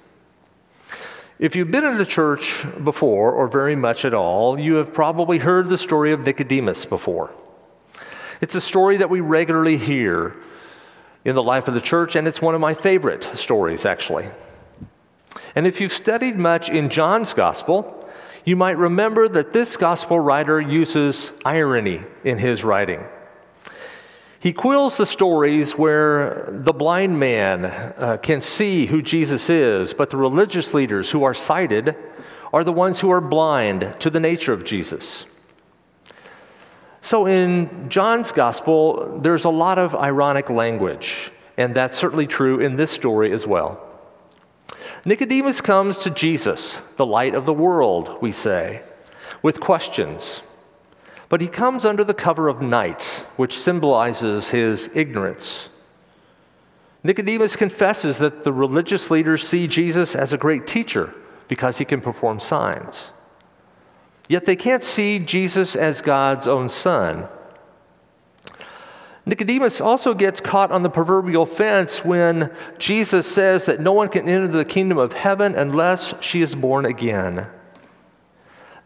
If 1.39 1.55
you've 1.55 1.71
been 1.71 1.85
in 1.85 1.97
the 1.97 2.05
church 2.05 2.63
before, 2.83 3.31
or 3.31 3.47
very 3.47 3.75
much 3.75 4.05
at 4.05 4.13
all, 4.13 4.59
you 4.59 4.75
have 4.75 4.93
probably 4.93 5.39
heard 5.39 5.69
the 5.69 5.77
story 5.77 6.11
of 6.11 6.21
Nicodemus 6.21 6.85
before. 6.85 7.33
It's 8.41 8.55
a 8.55 8.61
story 8.61 8.97
that 8.97 9.09
we 9.09 9.21
regularly 9.21 9.77
hear 9.77 10.35
in 11.25 11.35
the 11.35 11.43
life 11.43 11.67
of 11.67 11.73
the 11.73 11.81
church, 11.81 12.15
and 12.15 12.27
it's 12.27 12.41
one 12.41 12.55
of 12.55 12.61
my 12.61 12.73
favorite 12.73 13.29
stories, 13.35 13.85
actually. 13.85 14.29
And 15.55 15.65
if 15.65 15.79
you've 15.79 15.93
studied 15.93 16.37
much 16.37 16.69
in 16.69 16.89
John's 16.89 17.33
gospel, 17.33 18.07
you 18.45 18.55
might 18.55 18.77
remember 18.77 19.29
that 19.29 19.53
this 19.53 19.77
gospel 19.77 20.19
writer 20.19 20.59
uses 20.59 21.31
irony 21.45 22.03
in 22.23 22.37
his 22.37 22.63
writing. 22.63 23.03
He 24.43 24.51
quills 24.51 24.97
the 24.97 25.05
stories 25.05 25.77
where 25.77 26.49
the 26.51 26.73
blind 26.73 27.17
man 27.17 27.63
uh, 27.63 28.17
can 28.21 28.41
see 28.41 28.87
who 28.87 29.01
Jesus 29.01 29.49
is, 29.49 29.93
but 29.93 30.09
the 30.09 30.17
religious 30.17 30.73
leaders 30.73 31.09
who 31.09 31.23
are 31.23 31.33
sighted 31.33 31.95
are 32.51 32.65
the 32.65 32.73
ones 32.73 32.99
who 32.99 33.09
are 33.09 33.21
blind 33.21 33.95
to 33.99 34.09
the 34.09 34.19
nature 34.19 34.51
of 34.51 34.65
Jesus. 34.65 35.25
So 36.99 37.25
in 37.25 37.87
John's 37.87 38.33
gospel, 38.33 39.17
there's 39.21 39.45
a 39.45 39.49
lot 39.49 39.79
of 39.79 39.95
ironic 39.95 40.49
language, 40.49 41.31
and 41.55 41.73
that's 41.73 41.97
certainly 41.97 42.27
true 42.27 42.59
in 42.59 42.75
this 42.75 42.91
story 42.91 43.31
as 43.31 43.47
well. 43.47 43.81
Nicodemus 45.05 45.61
comes 45.61 45.95
to 45.99 46.09
Jesus, 46.09 46.81
the 46.97 47.05
light 47.05 47.33
of 47.33 47.45
the 47.45 47.53
world, 47.53 48.17
we 48.21 48.33
say, 48.33 48.83
with 49.41 49.61
questions. 49.61 50.41
But 51.33 51.41
he 51.41 51.47
comes 51.47 51.83
under 51.83 52.03
the 52.03 52.13
cover 52.13 52.47
of 52.47 52.61
night, 52.61 53.25
which 53.37 53.57
symbolizes 53.57 54.49
his 54.49 54.87
ignorance. 54.93 55.67
Nicodemus 57.03 57.55
confesses 57.55 58.19
that 58.19 58.43
the 58.43 58.53
religious 58.53 59.09
leaders 59.09 59.41
see 59.47 59.65
Jesus 59.65 60.13
as 60.13 60.31
a 60.31 60.37
great 60.37 60.67
teacher 60.67 61.11
because 61.47 61.79
he 61.79 61.85
can 61.85 62.01
perform 62.01 62.39
signs. 62.39 63.09
Yet 64.29 64.45
they 64.45 64.55
can't 64.55 64.83
see 64.83 65.17
Jesus 65.17 65.75
as 65.75 66.01
God's 66.01 66.47
own 66.47 66.69
son. 66.69 67.27
Nicodemus 69.25 69.81
also 69.81 70.13
gets 70.13 70.39
caught 70.39 70.71
on 70.71 70.83
the 70.83 70.89
proverbial 70.91 71.47
fence 71.47 72.05
when 72.05 72.55
Jesus 72.77 73.25
says 73.25 73.65
that 73.65 73.79
no 73.79 73.93
one 73.93 74.09
can 74.09 74.29
enter 74.29 74.47
the 74.47 74.65
kingdom 74.65 74.99
of 74.99 75.13
heaven 75.13 75.55
unless 75.55 76.13
she 76.21 76.43
is 76.43 76.53
born 76.53 76.85
again. 76.85 77.47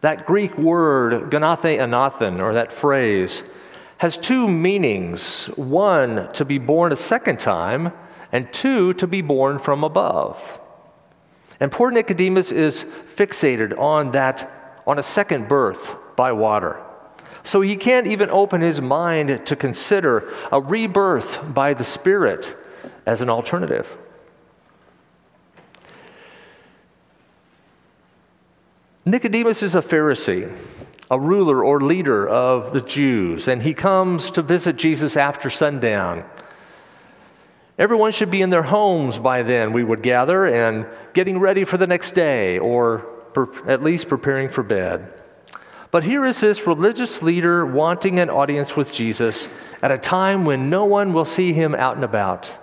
That 0.00 0.26
Greek 0.26 0.56
word, 0.56 1.30
ganathe 1.30 1.78
anathen, 1.78 2.40
or 2.40 2.54
that 2.54 2.72
phrase, 2.72 3.42
has 3.98 4.16
two 4.16 4.48
meanings 4.48 5.46
one, 5.56 6.32
to 6.32 6.44
be 6.44 6.58
born 6.58 6.92
a 6.92 6.96
second 6.96 7.40
time, 7.40 7.92
and 8.30 8.52
two, 8.52 8.94
to 8.94 9.06
be 9.06 9.22
born 9.22 9.58
from 9.58 9.82
above. 9.82 10.40
And 11.60 11.72
poor 11.72 11.90
Nicodemus 11.90 12.52
is 12.52 12.84
fixated 13.16 13.76
on 13.78 14.12
that, 14.12 14.82
on 14.86 14.98
a 14.98 15.02
second 15.02 15.48
birth 15.48 15.96
by 16.14 16.30
water. 16.32 16.80
So 17.42 17.60
he 17.60 17.76
can't 17.76 18.06
even 18.06 18.30
open 18.30 18.60
his 18.60 18.80
mind 18.80 19.46
to 19.46 19.56
consider 19.56 20.32
a 20.52 20.60
rebirth 20.60 21.40
by 21.52 21.74
the 21.74 21.84
Spirit 21.84 22.56
as 23.06 23.20
an 23.20 23.30
alternative. 23.30 23.98
Nicodemus 29.04 29.62
is 29.62 29.74
a 29.74 29.80
Pharisee, 29.80 30.52
a 31.10 31.18
ruler 31.18 31.64
or 31.64 31.80
leader 31.80 32.28
of 32.28 32.72
the 32.72 32.80
Jews, 32.80 33.48
and 33.48 33.62
he 33.62 33.72
comes 33.72 34.30
to 34.32 34.42
visit 34.42 34.76
Jesus 34.76 35.16
after 35.16 35.48
sundown. 35.48 36.24
Everyone 37.78 38.12
should 38.12 38.30
be 38.30 38.42
in 38.42 38.50
their 38.50 38.64
homes 38.64 39.18
by 39.18 39.42
then, 39.42 39.72
we 39.72 39.84
would 39.84 40.02
gather, 40.02 40.46
and 40.46 40.86
getting 41.14 41.38
ready 41.38 41.64
for 41.64 41.78
the 41.78 41.86
next 41.86 42.12
day, 42.12 42.58
or 42.58 43.06
at 43.66 43.82
least 43.82 44.08
preparing 44.08 44.48
for 44.48 44.62
bed. 44.62 45.12
But 45.90 46.04
here 46.04 46.26
is 46.26 46.40
this 46.40 46.66
religious 46.66 47.22
leader 47.22 47.64
wanting 47.64 48.18
an 48.18 48.28
audience 48.28 48.76
with 48.76 48.92
Jesus 48.92 49.48
at 49.80 49.90
a 49.90 49.96
time 49.96 50.44
when 50.44 50.68
no 50.68 50.84
one 50.84 51.12
will 51.14 51.24
see 51.24 51.52
him 51.52 51.74
out 51.74 51.94
and 51.94 52.04
about. 52.04 52.58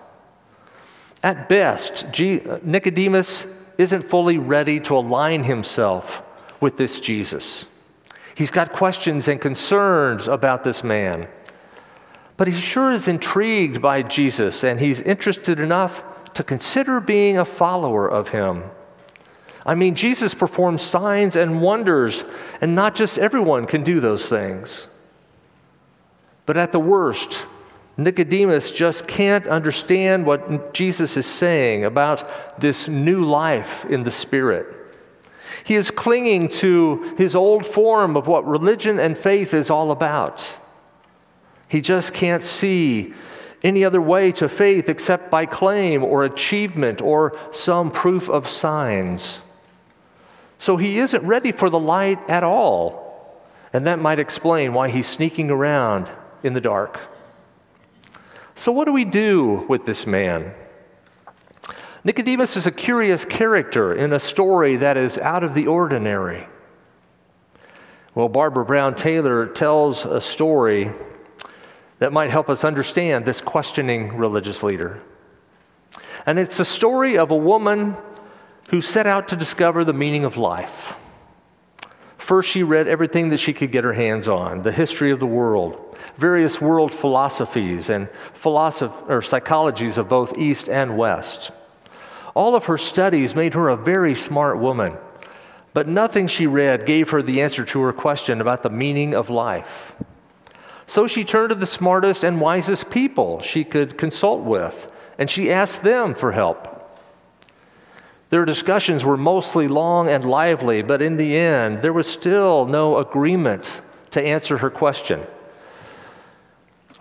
At 1.23 1.49
best, 1.49 2.05
Nicodemus 2.19 3.47
isn't 3.79 4.09
fully 4.09 4.37
ready 4.37 4.79
to 4.81 4.95
align 4.95 5.43
himself 5.43 6.21
with 6.65 6.77
this 6.77 6.99
Jesus. 6.99 7.67
He's 8.33 8.49
got 8.49 8.73
questions 8.73 9.27
and 9.27 9.39
concerns 9.39 10.27
about 10.27 10.63
this 10.63 10.83
man. 10.83 11.27
But 12.37 12.47
he 12.47 12.59
sure 12.59 12.91
is 12.91 13.07
intrigued 13.07 13.83
by 13.83 14.01
Jesus 14.01 14.63
and 14.63 14.79
he's 14.79 14.99
interested 14.99 15.59
enough 15.59 16.03
to 16.33 16.43
consider 16.43 16.99
being 16.99 17.37
a 17.37 17.45
follower 17.45 18.09
of 18.09 18.29
him. 18.29 18.63
I 19.63 19.75
mean, 19.75 19.93
Jesus 19.93 20.33
performs 20.33 20.81
signs 20.81 21.35
and 21.35 21.61
wonders, 21.61 22.23
and 22.61 22.73
not 22.73 22.95
just 22.95 23.19
everyone 23.19 23.67
can 23.67 23.83
do 23.83 23.99
those 23.99 24.27
things. 24.27 24.87
But 26.47 26.57
at 26.57 26.71
the 26.71 26.79
worst, 26.79 27.45
Nicodemus 27.95 28.71
just 28.71 29.07
can't 29.07 29.45
understand 29.45 30.25
what 30.25 30.73
Jesus 30.73 31.15
is 31.15 31.27
saying 31.27 31.85
about 31.85 32.59
this 32.59 32.87
new 32.87 33.23
life 33.23 33.85
in 33.85 34.03
the 34.03 34.09
Spirit. 34.09 34.74
He 35.65 35.73
is 35.73 35.89
clinging 35.89 36.49
to 36.49 37.15
his 37.17 37.35
old 37.35 37.65
form 37.65 38.15
of 38.15 38.27
what 38.27 38.47
religion 38.47 38.99
and 38.99 39.17
faith 39.17 39.51
is 39.51 39.71
all 39.71 39.89
about. 39.89 40.59
He 41.67 41.81
just 41.81 42.13
can't 42.13 42.45
see 42.45 43.15
any 43.63 43.83
other 43.83 43.99
way 43.99 44.31
to 44.33 44.47
faith 44.47 44.89
except 44.89 45.31
by 45.31 45.47
claim 45.47 46.03
or 46.03 46.23
achievement 46.23 47.01
or 47.01 47.35
some 47.51 47.89
proof 47.89 48.29
of 48.29 48.47
signs. 48.47 49.41
So 50.59 50.77
he 50.77 50.99
isn't 50.99 51.25
ready 51.25 51.51
for 51.51 51.71
the 51.71 51.79
light 51.79 52.19
at 52.29 52.43
all. 52.43 53.41
And 53.73 53.87
that 53.87 53.97
might 53.97 54.19
explain 54.19 54.71
why 54.71 54.89
he's 54.89 55.07
sneaking 55.07 55.49
around 55.49 56.11
in 56.43 56.53
the 56.53 56.61
dark. 56.61 56.99
So, 58.53 58.71
what 58.71 58.85
do 58.85 58.93
we 58.93 59.03
do 59.03 59.65
with 59.67 59.85
this 59.87 60.05
man? 60.05 60.53
Nicodemus 62.05 62.55
is 62.55 62.67
a 62.67 62.71
curious 62.71 63.25
character 63.25 63.91
in 63.91 64.13
a 64.13 64.19
story 64.19 64.75
that 64.75 64.95
is 64.95 65.17
out 65.17 65.43
of 65.43 65.55
the 65.55 65.65
ordinary. 65.65 66.47
Well, 68.13 68.29
Barbara 68.29 68.63
Brown 68.63 68.93
Taylor 68.93 69.47
tells 69.47 70.05
a 70.05 70.21
story 70.21 70.91
that 71.97 72.13
might 72.13 72.29
help 72.29 72.47
us 72.47 72.63
understand 72.63 73.25
this 73.25 73.41
questioning 73.41 74.17
religious 74.17 74.61
leader. 74.61 75.01
And 76.27 76.37
it's 76.37 76.59
a 76.59 76.65
story 76.65 77.17
of 77.17 77.31
a 77.31 77.35
woman 77.35 77.97
who 78.69 78.81
set 78.81 79.07
out 79.07 79.29
to 79.29 79.35
discover 79.35 79.83
the 79.83 79.91
meaning 79.91 80.25
of 80.25 80.37
life. 80.37 80.93
First, 82.19 82.49
she 82.49 82.61
read 82.61 82.87
everything 82.87 83.29
that 83.29 83.39
she 83.39 83.51
could 83.51 83.71
get 83.71 83.83
her 83.83 83.93
hands 83.93 84.27
on 84.27 84.61
the 84.61 84.71
history 84.71 85.09
of 85.09 85.19
the 85.19 85.25
world, 85.25 85.97
various 86.17 86.61
world 86.61 86.93
philosophies, 86.93 87.89
and 87.89 88.09
philosoph- 88.35 89.09
or 89.09 89.21
psychologies 89.21 89.97
of 89.97 90.07
both 90.07 90.37
East 90.37 90.69
and 90.69 90.97
West. 90.97 91.49
All 92.35 92.53
of 92.53 92.65
her 92.65 92.77
studies 92.77 93.33
made 93.33 93.53
her 93.53 93.69
a 93.69 93.77
very 93.77 94.13
smart 94.13 94.59
woman, 94.59 94.97
but 95.73 95.87
nothing 95.87 96.27
she 96.27 96.45
read 96.45 96.85
gave 96.85 97.09
her 97.09 97.21
the 97.21 97.41
answer 97.41 97.63
to 97.65 97.81
her 97.81 97.93
question 97.93 98.41
about 98.41 98.61
the 98.61 98.69
meaning 98.69 99.15
of 99.15 99.29
life. 99.29 99.95
So 100.85 101.07
she 101.07 101.23
turned 101.23 101.49
to 101.49 101.55
the 101.55 101.65
smartest 101.65 102.23
and 102.23 102.39
wisest 102.39 102.89
people 102.89 103.41
she 103.41 103.63
could 103.63 103.97
consult 103.97 104.41
with, 104.41 104.91
and 105.17 105.29
she 105.29 105.51
asked 105.51 105.81
them 105.81 106.13
for 106.13 106.33
help. 106.33 106.99
Their 108.29 108.45
discussions 108.45 109.05
were 109.05 109.17
mostly 109.17 109.67
long 109.69 110.09
and 110.09 110.29
lively, 110.29 110.81
but 110.81 111.01
in 111.01 111.15
the 111.15 111.37
end, 111.37 111.81
there 111.81 111.93
was 111.93 112.05
still 112.05 112.65
no 112.65 112.97
agreement 112.97 113.81
to 114.11 114.21
answer 114.21 114.57
her 114.57 114.69
question. 114.69 115.25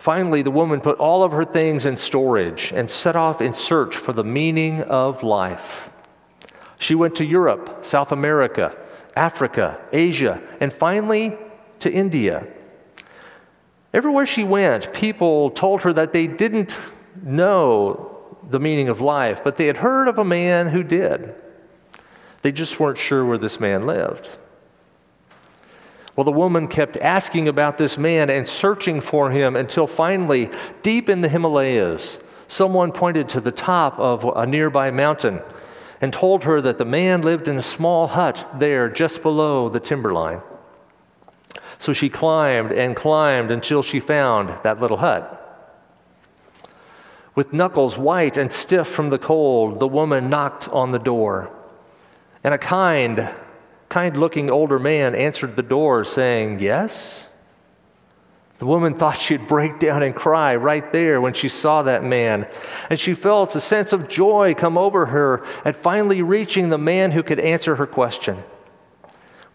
Finally, 0.05 0.43
the 0.43 0.51
woman 0.51 0.79
put 0.79 0.99
all 0.99 1.23
of 1.23 1.31
her 1.31 1.43
things 1.43 1.87
in 1.87 1.97
storage 1.97 2.71
and 2.71 2.91
set 2.91 3.15
off 3.15 3.41
in 3.41 3.55
search 3.55 3.97
for 3.97 4.13
the 4.13 4.23
meaning 4.23 4.83
of 4.83 5.23
life. 5.23 5.89
She 6.77 6.93
went 6.93 7.15
to 7.15 7.25
Europe, 7.25 7.83
South 7.83 8.11
America, 8.11 8.77
Africa, 9.15 9.81
Asia, 9.91 10.39
and 10.59 10.71
finally 10.71 11.35
to 11.79 11.91
India. 11.91 12.45
Everywhere 13.95 14.27
she 14.27 14.43
went, 14.43 14.93
people 14.93 15.49
told 15.49 15.81
her 15.81 15.93
that 15.93 16.13
they 16.13 16.27
didn't 16.27 16.77
know 17.23 18.37
the 18.47 18.59
meaning 18.59 18.89
of 18.89 19.01
life, 19.01 19.43
but 19.43 19.57
they 19.57 19.65
had 19.65 19.77
heard 19.77 20.07
of 20.07 20.19
a 20.19 20.23
man 20.23 20.67
who 20.67 20.83
did. 20.83 21.33
They 22.43 22.51
just 22.51 22.79
weren't 22.79 22.99
sure 22.99 23.25
where 23.25 23.39
this 23.39 23.59
man 23.59 23.87
lived. 23.87 24.37
Well, 26.15 26.23
the 26.23 26.31
woman 26.31 26.67
kept 26.67 26.95
asking 26.97 27.47
about 27.47 27.77
this 27.77 27.97
man 27.97 28.29
and 28.29 28.47
searching 28.47 29.01
for 29.01 29.31
him 29.31 29.55
until 29.55 29.85
finally, 29.85 30.49
deep 30.81 31.09
in 31.09 31.21
the 31.21 31.27
Himalayas, 31.27 32.19
someone 32.47 32.91
pointed 32.91 33.27
to 33.29 33.41
the 33.41 33.51
top 33.51 33.99
of 33.99 34.23
a 34.23 34.45
nearby 34.45 34.91
mountain 34.91 35.41
and 35.99 36.13
told 36.13 36.45
her 36.45 36.61
that 36.61 36.77
the 36.77 36.85
man 36.85 37.21
lived 37.21 37.47
in 37.47 37.57
a 37.57 37.61
small 37.61 38.07
hut 38.07 38.47
there 38.57 38.89
just 38.89 39.21
below 39.21 39.67
the 39.67 39.79
timberline. 39.79 40.41
So 41.79 41.91
she 41.91 42.09
climbed 42.09 42.71
and 42.71 42.95
climbed 42.95 43.51
until 43.51 43.83
she 43.83 43.99
found 43.99 44.49
that 44.63 44.79
little 44.79 44.97
hut. 44.97 45.41
With 47.35 47.51
knuckles 47.51 47.97
white 47.97 48.37
and 48.37 48.51
stiff 48.53 48.87
from 48.87 49.09
the 49.09 49.17
cold, 49.17 49.81
the 49.81 49.87
woman 49.87 50.29
knocked 50.29 50.69
on 50.69 50.91
the 50.91 50.99
door. 50.99 51.51
And 52.45 52.53
a 52.53 52.57
kind, 52.57 53.29
kind 53.89 54.17
looking 54.17 54.49
older 54.49 54.79
man 54.79 55.15
answered 55.15 55.55
the 55.55 55.63
door, 55.63 56.03
saying, 56.03 56.59
Yes? 56.59 57.29
The 58.57 58.65
woman 58.65 58.93
thought 58.99 59.17
she'd 59.17 59.47
break 59.47 59.79
down 59.79 60.03
and 60.03 60.15
cry 60.15 60.55
right 60.55 60.91
there 60.91 61.19
when 61.21 61.33
she 61.33 61.49
saw 61.49 61.83
that 61.83 62.03
man. 62.03 62.47
And 62.89 62.99
she 62.99 63.13
felt 63.13 63.55
a 63.55 63.61
sense 63.61 63.93
of 63.93 64.07
joy 64.07 64.53
come 64.53 64.77
over 64.77 65.07
her 65.07 65.45
at 65.63 65.75
finally 65.75 66.21
reaching 66.21 66.69
the 66.69 66.77
man 66.77 67.11
who 67.11 67.23
could 67.23 67.39
answer 67.39 67.75
her 67.75 67.87
question. 67.87 68.43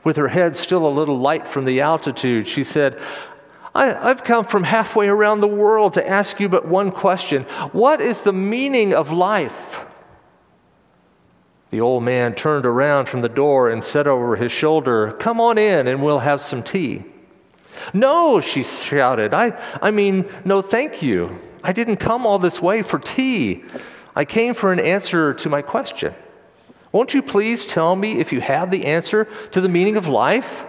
With 0.03 0.17
her 0.17 0.29
head 0.29 0.57
still 0.57 0.87
a 0.87 0.89
little 0.89 1.19
light 1.19 1.47
from 1.47 1.67
the 1.67 1.81
altitude, 1.81 2.49
she 2.49 2.65
said, 2.65 2.99
I, 3.75 3.87
have 3.87 4.25
come 4.25 4.45
from 4.45 4.65
halfway 4.65 5.09
around 5.09 5.41
the 5.41 5.49
world 5.49 5.95
to 5.95 6.09
ask 6.09 6.41
you 6.41 6.49
but 6.49 6.67
one 6.67 6.91
question 6.91 7.45
What 7.73 8.01
is 8.01 8.23
the 8.23 8.33
meaning 8.33 8.95
of 8.95 9.13
life? 9.13 9.85
The 11.71 11.81
old 11.81 12.03
man 12.03 12.35
turned 12.35 12.67
around 12.67 13.09
from 13.09 13.23
the 13.23 13.29
door 13.29 13.71
and 13.71 13.83
said 13.83 14.07
over 14.07 14.37
his 14.37 14.53
shoulder, 14.53 15.13
Come 15.13 15.41
on 15.41 15.59
in 15.59 15.87
and 15.87 16.03
we'll 16.03 16.19
have 16.19 16.43
some 16.43 16.63
tea. 16.63 17.05
No, 17.95 18.41
she 18.41 18.65
shouted. 18.65 19.33
I, 19.33 19.59
I 19.81 19.91
mean, 19.91 20.29
no, 20.45 20.63
thank 20.63 21.03
you. 21.03 21.39
I 21.63 21.73
didn't 21.73 21.97
come 21.97 22.27
all 22.27 22.39
this 22.39 22.61
way 22.61 22.83
for 22.83 22.99
tea. 22.99 23.65
I 24.17 24.25
came 24.25 24.55
for 24.55 24.73
an 24.73 24.81
answer 24.81 25.33
to 25.35 25.49
my 25.49 25.63
question. 25.63 26.15
Won't 26.93 27.15
you 27.15 27.23
please 27.23 27.65
tell 27.65 27.95
me 27.95 28.19
if 28.19 28.33
you 28.33 28.41
have 28.41 28.71
the 28.71 28.87
answer 28.87 29.29
to 29.53 29.61
the 29.61 29.69
meaning 29.69 29.97
of 29.97 30.09
life? 30.09 30.65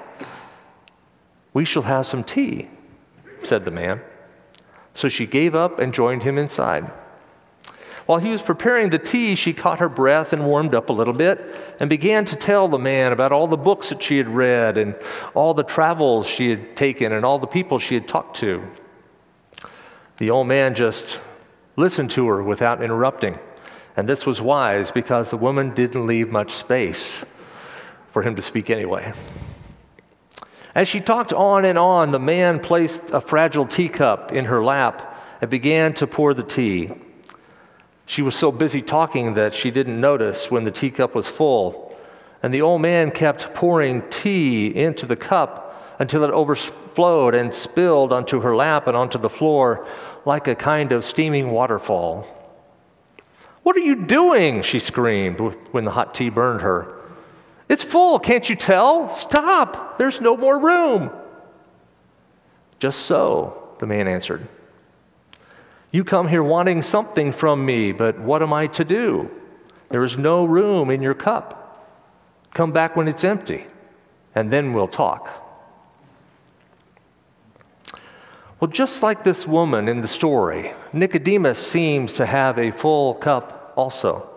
We 1.54 1.66
shall 1.66 1.84
have 1.84 2.06
some 2.06 2.24
tea 2.24 2.68
said 3.44 3.66
the 3.66 3.72
man. 3.72 4.02
So 4.94 5.10
she 5.10 5.26
gave 5.26 5.56
up 5.56 5.80
and 5.80 5.94
joined 5.94 6.24
him 6.24 6.38
inside. 6.38 6.92
While 8.06 8.20
he 8.20 8.30
was 8.30 8.42
preparing 8.42 8.90
the 8.90 9.00
tea, 9.00 9.36
she 9.36 9.54
caught 9.54 9.80
her 9.80 9.90
breath 9.90 10.34
and 10.34 10.46
warmed 10.46 10.74
up 10.74 10.90
a 10.90 10.94
little 10.94 11.14
bit 11.14 11.40
and 11.80 11.90
began 11.90 12.26
to 12.26 12.36
tell 12.36 12.68
the 12.68 12.80
man 12.80 13.14
about 13.14 13.32
all 13.32 13.48
the 13.48 13.58
books 13.58 13.90
that 13.90 14.02
she 14.02 14.18
had 14.18 14.28
read 14.28 14.78
and 14.78 14.96
all 15.34 15.54
the 15.54 15.64
travels 15.64 16.28
she 16.28 16.50
had 16.50 16.76
taken 16.76 17.12
and 17.12 17.24
all 17.24 17.40
the 17.40 17.48
people 17.48 17.80
she 17.80 17.96
had 17.96 18.08
talked 18.08 18.38
to. 18.38 18.64
The 20.18 20.30
old 20.30 20.48
man 20.48 20.76
just 20.76 21.22
listened 21.76 22.12
to 22.12 22.28
her 22.28 22.44
without 22.44 22.84
interrupting. 22.84 23.40
And 23.96 24.08
this 24.08 24.26
was 24.26 24.42
wise 24.42 24.92
because 24.92 25.30
the 25.30 25.38
woman 25.38 25.74
didn't 25.74 26.06
leave 26.06 26.30
much 26.30 26.52
space 26.54 27.26
for 28.10 28.24
him 28.24 28.36
to 28.36 28.42
speak 28.42 28.70
anyway. 28.70 29.14
As 30.74 30.88
she 30.88 31.02
talked 31.02 31.34
on 31.34 31.66
and 31.66 31.78
on, 31.78 32.12
the 32.12 32.20
man 32.20 32.60
placed 32.60 33.02
a 33.12 33.20
fragile 33.20 33.68
teacup 33.68 34.32
in 34.32 34.46
her 34.46 34.64
lap 34.64 35.18
and 35.42 35.50
began 35.50 35.94
to 35.96 36.08
pour 36.08 36.34
the 36.34 36.44
tea. 36.44 36.92
She 38.12 38.22
was 38.22 38.36
so 38.36 38.52
busy 38.52 38.82
talking 38.82 39.36
that 39.36 39.56
she 39.56 39.72
didn't 39.72 40.02
notice 40.02 40.52
when 40.52 40.66
the 40.66 40.72
teacup 40.72 41.16
was 41.16 41.30
full. 41.30 41.98
And 42.44 42.54
the 42.54 42.62
old 42.62 42.82
man 42.82 43.10
kept 43.10 43.54
pouring 43.54 44.04
tea 44.10 44.68
into 44.68 45.06
the 45.06 45.16
cup 45.16 45.96
until 45.98 46.26
it 46.26 46.32
overflowed 46.32 47.34
and 47.34 47.56
spilled 47.56 48.12
onto 48.12 48.42
her 48.42 48.54
lap 48.54 48.88
and 48.88 48.98
onto 48.98 49.18
the 49.18 49.30
floor 49.30 49.88
like 50.26 50.50
a 50.50 50.56
kind 50.56 50.92
of 50.92 51.06
steaming 51.06 51.52
waterfall. 51.52 52.28
What 53.64 53.78
are 53.78 53.80
you 53.80 53.96
doing? 53.96 54.62
she 54.62 54.80
screamed 54.80 55.40
when 55.72 55.86
the 55.86 55.92
hot 55.92 56.14
tea 56.14 56.30
burned 56.30 56.64
her. 56.64 56.94
It's 57.70 57.86
full, 57.86 58.20
can't 58.20 58.50
you 58.50 58.58
tell? 58.58 59.10
Stop, 59.12 59.98
there's 59.98 60.20
no 60.20 60.36
more 60.36 60.60
room. 60.60 61.12
Just 62.78 63.04
so, 63.04 63.70
the 63.80 63.88
man 63.88 64.10
answered. 64.10 64.50
You 65.92 66.06
come 66.06 66.30
here 66.30 66.44
wanting 66.44 66.82
something 66.82 67.34
from 67.34 67.66
me, 67.66 67.92
but 67.92 68.18
what 68.20 68.42
am 68.42 68.54
I 68.54 68.68
to 68.68 68.86
do? 68.86 69.30
There 69.90 70.04
is 70.04 70.18
no 70.18 70.46
room 70.46 70.90
in 70.90 71.02
your 71.02 71.14
cup. 71.14 71.58
Come 72.54 72.72
back 72.72 72.96
when 72.96 73.10
it's 73.10 73.26
empty, 73.26 73.66
and 74.34 74.52
then 74.52 74.74
we'll 74.74 74.88
talk. 74.88 75.30
Well, 78.60 78.72
just 78.72 79.04
like 79.04 79.24
this 79.24 79.46
woman 79.46 79.90
in 79.90 80.02
the 80.02 80.08
story, 80.08 80.74
Nicodemus 80.94 81.60
seems 81.60 82.14
to 82.14 82.26
have 82.26 82.58
a 82.58 82.72
full 82.72 83.16
cup 83.16 83.74
also. 83.76 84.30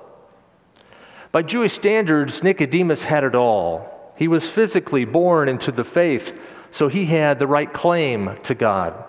By 1.30 1.42
Jewish 1.42 1.74
standards, 1.74 2.42
Nicodemus 2.42 3.04
had 3.04 3.22
it 3.22 3.34
all. 3.34 4.12
He 4.16 4.26
was 4.26 4.48
physically 4.48 5.04
born 5.04 5.48
into 5.48 5.70
the 5.70 5.84
faith, 5.84 6.40
so 6.70 6.88
he 6.88 7.06
had 7.06 7.38
the 7.38 7.46
right 7.46 7.72
claim 7.72 8.38
to 8.44 8.54
God. 8.54 9.04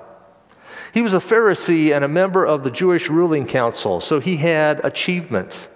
He 0.96 1.02
was 1.02 1.14
a 1.14 1.18
Pharisee 1.18 1.94
and 1.94 2.06
a 2.06 2.08
member 2.08 2.46
of 2.46 2.64
the 2.64 2.72
Jewish 2.72 3.10
ruling 3.10 3.46
council, 3.46 4.00
so 4.00 4.22
he 4.22 4.38
had 4.38 4.80
achievements. 4.86 5.68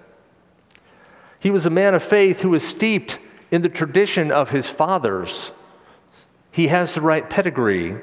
He 1.42 1.52
was 1.52 1.66
a 1.66 1.70
man 1.70 1.94
of 1.94 2.02
faith 2.02 2.40
who 2.40 2.52
was 2.52 2.66
steeped 2.66 3.20
in 3.52 3.62
the 3.62 3.68
tradition 3.68 4.32
of 4.32 4.52
his 4.52 4.70
fathers. 4.70 5.52
He 6.52 6.68
has 6.68 6.94
the 6.94 7.02
right 7.02 7.30
pedigree. 7.30 7.98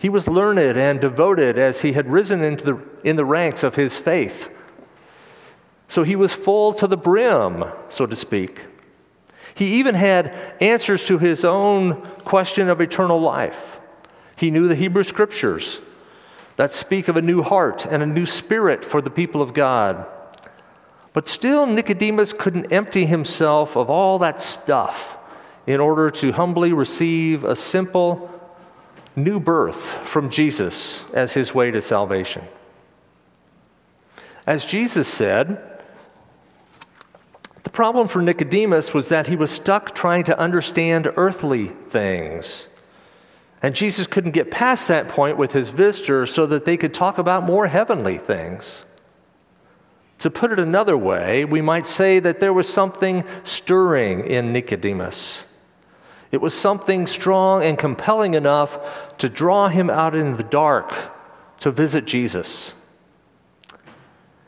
He 0.00 0.08
was 0.08 0.26
learned 0.26 0.76
and 0.76 1.00
devoted 1.00 1.58
as 1.58 1.82
he 1.82 1.92
had 1.92 2.10
risen 2.10 2.42
into 2.42 2.64
the, 2.64 2.82
in 3.04 3.14
the 3.14 3.24
ranks 3.24 3.62
of 3.62 3.76
his 3.76 3.96
faith. 3.96 4.48
So 5.86 6.02
he 6.02 6.16
was 6.16 6.34
full 6.34 6.72
to 6.72 6.88
the 6.88 6.96
brim, 6.96 7.66
so 7.88 8.04
to 8.04 8.16
speak. 8.16 8.62
He 9.54 9.74
even 9.74 9.94
had 9.94 10.34
answers 10.60 11.04
to 11.06 11.18
his 11.18 11.44
own 11.44 12.02
question 12.24 12.68
of 12.68 12.80
eternal 12.80 13.20
life. 13.20 13.78
He 14.36 14.50
knew 14.50 14.66
the 14.66 14.74
Hebrew 14.74 15.04
scriptures. 15.04 15.80
That 16.56 16.72
speak 16.72 17.08
of 17.08 17.16
a 17.16 17.22
new 17.22 17.42
heart 17.42 17.86
and 17.86 18.02
a 18.02 18.06
new 18.06 18.26
spirit 18.26 18.84
for 18.84 19.00
the 19.00 19.10
people 19.10 19.40
of 19.42 19.54
God. 19.54 20.06
But 21.12 21.28
still, 21.28 21.66
Nicodemus 21.66 22.32
couldn't 22.32 22.72
empty 22.72 23.06
himself 23.06 23.76
of 23.76 23.88
all 23.88 24.18
that 24.18 24.42
stuff 24.42 25.18
in 25.66 25.80
order 25.80 26.10
to 26.10 26.32
humbly 26.32 26.72
receive 26.72 27.44
a 27.44 27.56
simple 27.56 28.30
new 29.14 29.40
birth 29.40 29.84
from 30.06 30.28
Jesus 30.28 31.04
as 31.12 31.32
his 31.32 31.54
way 31.54 31.70
to 31.70 31.80
salvation. 31.80 32.44
As 34.46 34.64
Jesus 34.64 35.08
said, 35.08 35.82
the 37.64 37.70
problem 37.70 38.08
for 38.08 38.22
Nicodemus 38.22 38.94
was 38.94 39.08
that 39.08 39.26
he 39.26 39.36
was 39.36 39.50
stuck 39.50 39.94
trying 39.94 40.24
to 40.24 40.38
understand 40.38 41.10
earthly 41.16 41.68
things. 41.88 42.68
And 43.66 43.74
Jesus 43.74 44.06
couldn't 44.06 44.30
get 44.30 44.52
past 44.52 44.86
that 44.86 45.08
point 45.08 45.38
with 45.38 45.50
his 45.50 45.70
visitor 45.70 46.24
so 46.24 46.46
that 46.46 46.64
they 46.64 46.76
could 46.76 46.94
talk 46.94 47.18
about 47.18 47.42
more 47.42 47.66
heavenly 47.66 48.16
things. 48.16 48.84
To 50.20 50.30
put 50.30 50.52
it 50.52 50.60
another 50.60 50.96
way, 50.96 51.44
we 51.44 51.60
might 51.60 51.88
say 51.88 52.20
that 52.20 52.38
there 52.38 52.52
was 52.52 52.68
something 52.68 53.24
stirring 53.42 54.24
in 54.24 54.52
Nicodemus. 54.52 55.46
It 56.30 56.40
was 56.40 56.54
something 56.54 57.08
strong 57.08 57.64
and 57.64 57.76
compelling 57.76 58.34
enough 58.34 58.78
to 59.18 59.28
draw 59.28 59.66
him 59.66 59.90
out 59.90 60.14
in 60.14 60.34
the 60.34 60.44
dark 60.44 60.94
to 61.58 61.72
visit 61.72 62.04
Jesus. 62.04 62.72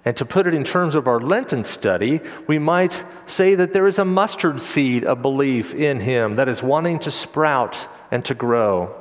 And 0.05 0.17
to 0.17 0.25
put 0.25 0.47
it 0.47 0.55
in 0.55 0.63
terms 0.63 0.95
of 0.95 1.09
our 1.09 1.19
Lenten 1.19 1.65
study, 1.65 2.21
we 2.47 2.61
might 2.61 3.05
say 3.27 3.57
that 3.57 3.73
there 3.73 3.89
is 3.89 3.99
a 3.99 4.05
mustard 4.05 4.61
seed 4.61 5.03
of 5.03 5.23
belief 5.23 5.75
in 5.75 5.99
him 5.99 6.37
that 6.37 6.49
is 6.49 6.63
wanting 6.63 7.01
to 7.01 7.11
sprout 7.11 7.89
and 8.13 8.25
to 8.25 8.33
grow. 8.33 8.98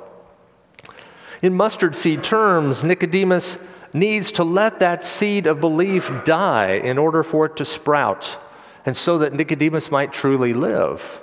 In 1.42 1.54
mustard 1.54 1.96
seed 1.96 2.24
terms, 2.24 2.84
Nicodemus 2.84 3.58
needs 3.94 4.32
to 4.34 4.44
let 4.44 4.80
that 4.80 5.04
seed 5.04 5.48
of 5.48 5.60
belief 5.60 6.12
die 6.26 6.74
in 6.74 6.98
order 6.98 7.24
for 7.24 7.46
it 7.46 7.56
to 7.58 7.66
sprout, 7.66 8.38
and 8.86 8.96
so 8.96 9.20
that 9.20 9.34
Nicodemus 9.34 9.92
might 9.92 10.12
truly 10.12 10.54
live. 10.54 11.22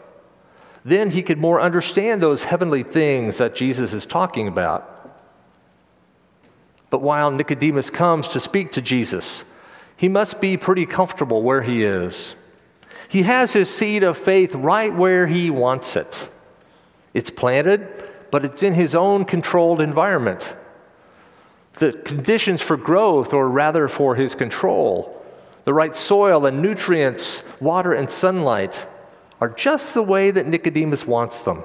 Then 0.84 1.10
he 1.10 1.22
could 1.22 1.38
more 1.38 1.60
understand 1.60 2.20
those 2.20 2.44
heavenly 2.44 2.82
things 2.82 3.38
that 3.38 3.54
Jesus 3.54 3.92
is 3.92 4.04
talking 4.04 4.48
about. 4.48 4.90
But 6.90 7.00
while 7.00 7.30
Nicodemus 7.30 7.90
comes 7.90 8.28
to 8.28 8.40
speak 8.40 8.72
to 8.72 8.82
Jesus, 8.82 9.44
he 9.96 10.08
must 10.08 10.40
be 10.40 10.56
pretty 10.56 10.86
comfortable 10.86 11.42
where 11.42 11.62
he 11.62 11.82
is. 11.82 12.34
He 13.08 13.22
has 13.22 13.52
his 13.52 13.68
seed 13.68 14.02
of 14.02 14.18
faith 14.18 14.54
right 14.54 14.94
where 14.94 15.26
he 15.26 15.50
wants 15.50 15.96
it. 15.96 16.30
It's 17.14 17.30
planted, 17.30 18.10
but 18.30 18.44
it's 18.44 18.62
in 18.62 18.74
his 18.74 18.94
own 18.94 19.24
controlled 19.24 19.80
environment. 19.80 20.56
The 21.74 21.92
conditions 21.92 22.62
for 22.62 22.76
growth, 22.76 23.32
or 23.32 23.48
rather 23.48 23.88
for 23.88 24.14
his 24.14 24.34
control, 24.34 25.22
the 25.64 25.74
right 25.74 25.96
soil 25.96 26.46
and 26.46 26.62
nutrients, 26.62 27.42
water 27.60 27.92
and 27.92 28.10
sunlight, 28.10 28.86
are 29.40 29.48
just 29.48 29.94
the 29.94 30.02
way 30.02 30.30
that 30.30 30.46
Nicodemus 30.46 31.06
wants 31.06 31.40
them. 31.40 31.64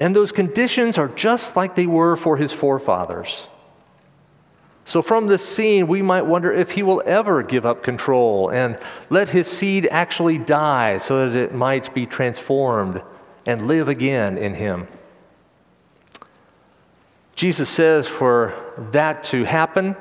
And 0.00 0.14
those 0.14 0.32
conditions 0.32 0.98
are 0.98 1.08
just 1.08 1.56
like 1.56 1.74
they 1.74 1.86
were 1.86 2.16
for 2.16 2.36
his 2.36 2.52
forefathers. 2.52 3.48
So, 4.84 5.02
from 5.02 5.26
this 5.26 5.46
scene, 5.46 5.86
we 5.86 6.00
might 6.00 6.22
wonder 6.22 6.50
if 6.50 6.70
he 6.70 6.82
will 6.82 7.02
ever 7.04 7.42
give 7.42 7.66
up 7.66 7.82
control 7.82 8.50
and 8.50 8.78
let 9.10 9.28
his 9.28 9.46
seed 9.46 9.86
actually 9.90 10.38
die 10.38 10.96
so 10.96 11.28
that 11.28 11.36
it 11.36 11.54
might 11.54 11.92
be 11.92 12.06
transformed 12.06 13.02
and 13.44 13.66
live 13.66 13.88
again 13.88 14.38
in 14.38 14.54
him. 14.54 14.88
Jesus 17.38 17.68
says 17.68 18.08
for 18.08 18.52
that 18.90 19.22
to 19.22 19.44
happen, 19.44 19.94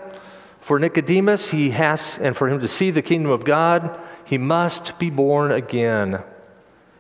for 0.60 0.80
Nicodemus, 0.80 1.52
he 1.52 1.70
has, 1.70 2.18
and 2.18 2.36
for 2.36 2.50
him 2.50 2.62
to 2.62 2.68
see 2.68 2.90
the 2.90 3.04
kingdom 3.04 3.32
of 3.32 3.46
God, 3.46 3.96
he 4.26 4.40
must 4.40 4.98
be 4.98 5.12
born 5.12 5.52
again. 5.52 6.24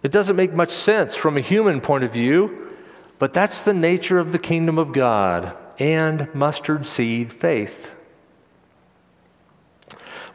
It 0.04 0.12
doesn't 0.12 0.36
make 0.36 0.54
much 0.54 0.70
sense 0.70 1.16
from 1.16 1.38
a 1.38 1.42
human 1.42 1.82
point 1.82 2.04
of 2.04 2.14
view, 2.14 2.72
but 3.18 3.34
that's 3.34 3.64
the 3.64 3.74
nature 3.74 4.20
of 4.20 4.32
the 4.32 4.38
kingdom 4.38 4.78
of 4.78 4.94
God 4.94 5.58
and 5.80 6.32
mustard 6.36 6.86
seed 6.86 7.34
faith. 7.34 7.96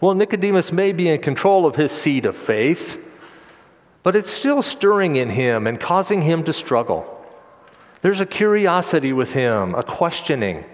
Well, 0.00 0.16
Nicodemus 0.16 0.72
may 0.72 0.90
be 0.90 1.10
in 1.10 1.22
control 1.22 1.64
of 1.64 1.76
his 1.76 1.92
seed 1.92 2.26
of 2.26 2.36
faith, 2.36 3.00
but 4.02 4.16
it's 4.16 4.32
still 4.32 4.62
stirring 4.62 5.14
in 5.14 5.30
him 5.30 5.68
and 5.68 5.78
causing 5.78 6.22
him 6.22 6.42
to 6.42 6.52
struggle. 6.52 7.21
There's 8.02 8.20
a 8.20 8.26
curiosity 8.26 9.12
with 9.12 9.32
him, 9.32 9.74
a 9.74 9.82
questioning, 9.82 10.64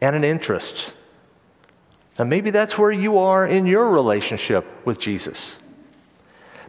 and 0.00 0.16
an 0.16 0.24
interest. 0.24 0.94
And 2.16 2.30
maybe 2.30 2.50
that's 2.50 2.78
where 2.78 2.90
you 2.90 3.18
are 3.18 3.46
in 3.46 3.66
your 3.66 3.90
relationship 3.90 4.64
with 4.84 4.98
Jesus. 4.98 5.56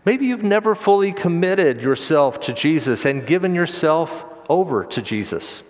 Maybe 0.05 0.27
you've 0.27 0.43
never 0.43 0.75
fully 0.75 1.11
committed 1.11 1.81
yourself 1.81 2.39
to 2.41 2.53
Jesus 2.53 3.05
and 3.05 3.25
given 3.25 3.53
yourself 3.53 4.25
over 4.49 4.83
to 4.85 5.01
Jesus. 5.01 5.61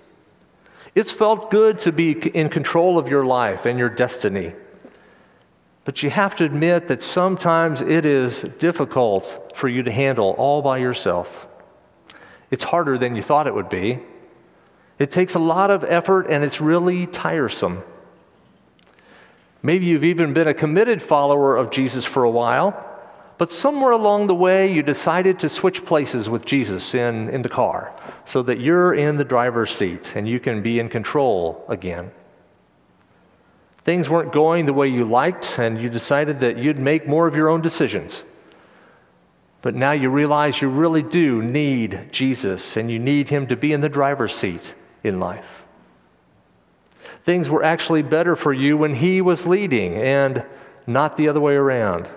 It's 0.96 1.12
felt 1.12 1.52
good 1.52 1.82
to 1.82 1.92
be 1.92 2.12
in 2.12 2.50
control 2.50 2.98
of 2.98 3.08
your 3.08 3.26
life 3.26 3.66
and 3.66 3.78
your 3.78 3.90
destiny. 3.90 4.54
But 5.84 6.04
you 6.04 6.10
have 6.10 6.36
to 6.38 6.46
admit 6.46 6.88
that 6.88 7.02
sometimes 7.02 7.82
it 7.82 8.06
is 8.06 8.44
difficult 8.60 9.54
for 9.56 9.68
you 9.68 9.84
to 9.84 9.92
handle 9.92 10.32
all 10.38 10.62
by 10.62 10.78
yourself. 10.78 11.48
It's 12.52 12.64
harder 12.64 12.98
than 12.98 13.16
you 13.16 13.24
thought 13.24 13.48
it 13.48 13.54
would 13.54 13.70
be. 13.70 14.00
It 15.00 15.12
takes 15.12 15.34
a 15.34 15.40
lot 15.40 15.72
of 15.72 15.86
effort 15.86 16.28
and 16.30 16.44
it's 16.44 16.60
really 16.60 17.08
tiresome. 17.08 17.84
Maybe 19.64 19.86
you've 19.86 20.04
even 20.04 20.34
been 20.34 20.48
a 20.48 20.54
committed 20.54 21.02
follower 21.02 21.56
of 21.56 21.72
Jesus 21.72 22.04
for 22.04 22.24
a 22.24 22.30
while, 22.30 22.86
but 23.38 23.50
somewhere 23.50 23.92
along 23.92 24.28
the 24.28 24.36
way 24.36 24.72
you 24.72 24.84
decided 24.84 25.40
to 25.40 25.50
switch 25.50 25.86
places 25.86 26.30
with 26.30 26.46
Jesus 26.46 26.94
in, 26.94 27.30
in 27.30 27.42
the 27.42 27.50
car 27.50 27.94
so 28.26 28.44
that 28.44 28.60
you're 28.60 28.94
in 28.94 29.16
the 29.16 29.24
driver's 29.24 29.72
seat 29.72 30.14
and 30.16 30.28
you 30.28 30.40
can 30.40 30.62
be 30.62 30.80
in 30.80 30.90
control 30.90 31.66
again. 31.70 32.12
Things 33.78 34.10
weren't 34.10 34.34
going 34.34 34.66
the 34.66 34.74
way 34.74 34.88
you 34.88 35.06
liked, 35.06 35.58
and 35.58 35.82
you 35.82 35.90
decided 35.90 36.42
that 36.42 36.58
you'd 36.58 36.78
make 36.78 37.08
more 37.08 37.28
of 37.28 37.36
your 37.36 37.50
own 37.50 37.62
decisions. 37.62 38.24
But 39.62 39.74
now 39.74 39.94
you 39.94 40.10
realize 40.10 40.62
you 40.62 40.70
really 40.70 41.02
do 41.02 41.42
need 41.42 42.10
Jesus 42.12 42.78
and 42.78 42.92
you 42.92 43.00
need 43.00 43.30
Him 43.30 43.48
to 43.48 43.56
be 43.56 43.74
in 43.74 43.82
the 43.82 43.90
driver's 43.90 44.36
seat 44.36 44.74
in 45.04 45.20
life. 45.20 45.64
Things 47.24 47.50
were 47.50 47.64
actually 47.64 48.02
better 48.02 48.36
for 48.36 48.54
you 48.54 48.78
when 48.78 48.96
He 48.96 49.22
was 49.22 49.46
leading 49.46 49.96
and 49.96 50.46
not 50.88 51.18
the 51.18 51.28
other 51.28 51.40
way 51.40 51.56
around. 51.56 52.08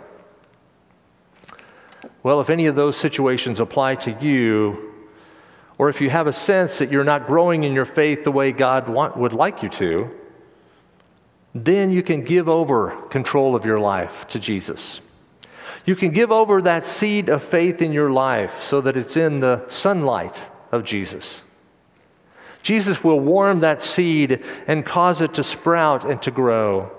Well, 2.23 2.41
if 2.41 2.51
any 2.51 2.67
of 2.67 2.77
those 2.77 2.97
situations 2.97 3.61
apply 3.61 3.97
to 3.97 4.13
you, 4.13 4.93
or 5.77 5.89
if 5.89 6.01
you 6.01 6.11
have 6.11 6.27
a 6.27 6.33
sense 6.33 6.79
that 6.79 6.91
you're 6.91 7.05
not 7.05 7.27
growing 7.27 7.65
in 7.65 7.73
your 7.73 7.85
faith 7.85 8.25
the 8.25 8.31
way 8.31 8.53
God 8.53 8.89
want, 8.89 9.17
would 9.17 9.33
like 9.33 9.63
you 9.63 9.69
to, 9.71 10.11
then 11.55 11.91
you 11.91 12.03
can 12.03 12.23
give 12.23 12.49
over 12.49 12.91
control 13.09 13.55
of 13.55 13.65
your 13.65 13.81
life 13.81 14.27
to 14.29 14.39
Jesus. 14.39 15.01
You 15.85 15.97
can 15.97 16.11
give 16.11 16.31
over 16.31 16.63
that 16.63 16.87
seed 16.87 17.29
of 17.29 17.43
faith 17.43 17.83
in 17.83 17.93
your 17.93 18.11
life 18.11 18.63
so 18.63 18.81
that 18.81 18.97
it's 18.97 19.17
in 19.17 19.41
the 19.41 19.69
sunlight 19.69 20.41
of 20.71 20.85
Jesus. 20.85 21.43
Jesus 22.63 23.03
will 23.03 23.21
warm 23.21 23.61
that 23.61 23.83
seed 23.83 24.43
and 24.67 24.87
cause 24.87 25.21
it 25.21 25.35
to 25.35 25.43
sprout 25.43 26.05
and 26.05 26.23
to 26.23 26.31
grow. 26.31 26.91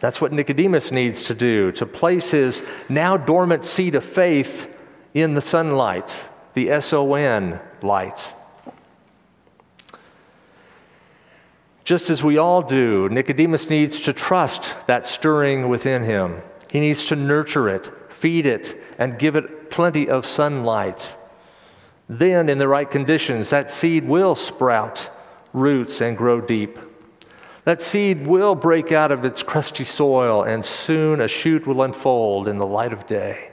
That's 0.00 0.20
what 0.20 0.32
Nicodemus 0.32 0.92
needs 0.92 1.22
to 1.22 1.34
do 1.34 1.72
to 1.72 1.86
place 1.86 2.30
his 2.30 2.62
now 2.88 3.16
dormant 3.16 3.64
seed 3.64 3.94
of 3.94 4.04
faith 4.04 4.72
in 5.14 5.34
the 5.34 5.40
sunlight, 5.40 6.14
the 6.54 6.70
S 6.70 6.92
O 6.92 7.14
N 7.14 7.60
light. 7.82 8.34
Just 11.84 12.10
as 12.10 12.22
we 12.22 12.36
all 12.36 12.62
do, 12.62 13.08
Nicodemus 13.08 13.70
needs 13.70 14.00
to 14.00 14.12
trust 14.12 14.74
that 14.88 15.06
stirring 15.06 15.68
within 15.68 16.02
him. 16.02 16.42
He 16.70 16.80
needs 16.80 17.06
to 17.06 17.16
nurture 17.16 17.68
it, 17.68 17.90
feed 18.10 18.44
it, 18.44 18.82
and 18.98 19.18
give 19.18 19.36
it 19.36 19.70
plenty 19.70 20.08
of 20.10 20.26
sunlight. 20.26 21.16
Then, 22.08 22.48
in 22.48 22.58
the 22.58 22.68
right 22.68 22.90
conditions, 22.90 23.50
that 23.50 23.72
seed 23.72 24.06
will 24.06 24.34
sprout 24.34 25.10
roots 25.52 26.00
and 26.00 26.16
grow 26.16 26.40
deep. 26.40 26.78
That 27.64 27.82
seed 27.82 28.26
will 28.26 28.54
break 28.54 28.92
out 28.92 29.10
of 29.10 29.24
its 29.24 29.42
crusty 29.42 29.82
soil, 29.82 30.44
and 30.44 30.64
soon 30.64 31.20
a 31.20 31.26
shoot 31.26 31.66
will 31.66 31.82
unfold 31.82 32.46
in 32.46 32.58
the 32.58 32.66
light 32.66 32.92
of 32.92 33.08
day. 33.08 33.50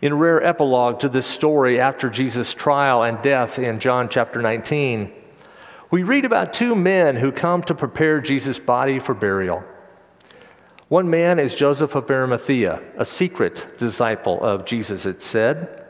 In 0.00 0.12
a 0.12 0.16
rare 0.16 0.40
epilogue 0.40 1.00
to 1.00 1.08
this 1.08 1.26
story 1.26 1.80
after 1.80 2.10
Jesus' 2.10 2.54
trial 2.54 3.02
and 3.02 3.20
death 3.22 3.58
in 3.58 3.80
John 3.80 4.08
chapter 4.08 4.40
19, 4.40 5.12
we 5.90 6.02
read 6.02 6.24
about 6.24 6.52
two 6.52 6.76
men 6.76 7.16
who 7.16 7.32
come 7.32 7.62
to 7.62 7.74
prepare 7.74 8.20
Jesus' 8.20 8.58
body 8.58 9.00
for 9.00 9.14
burial. 9.14 9.64
One 10.88 11.10
man 11.10 11.38
is 11.38 11.54
Joseph 11.54 11.94
of 11.94 12.08
Arimathea, 12.08 12.82
a 12.96 13.04
secret 13.04 13.78
disciple 13.78 14.40
of 14.42 14.64
Jesus, 14.64 15.06
it 15.06 15.22
said. 15.22 15.83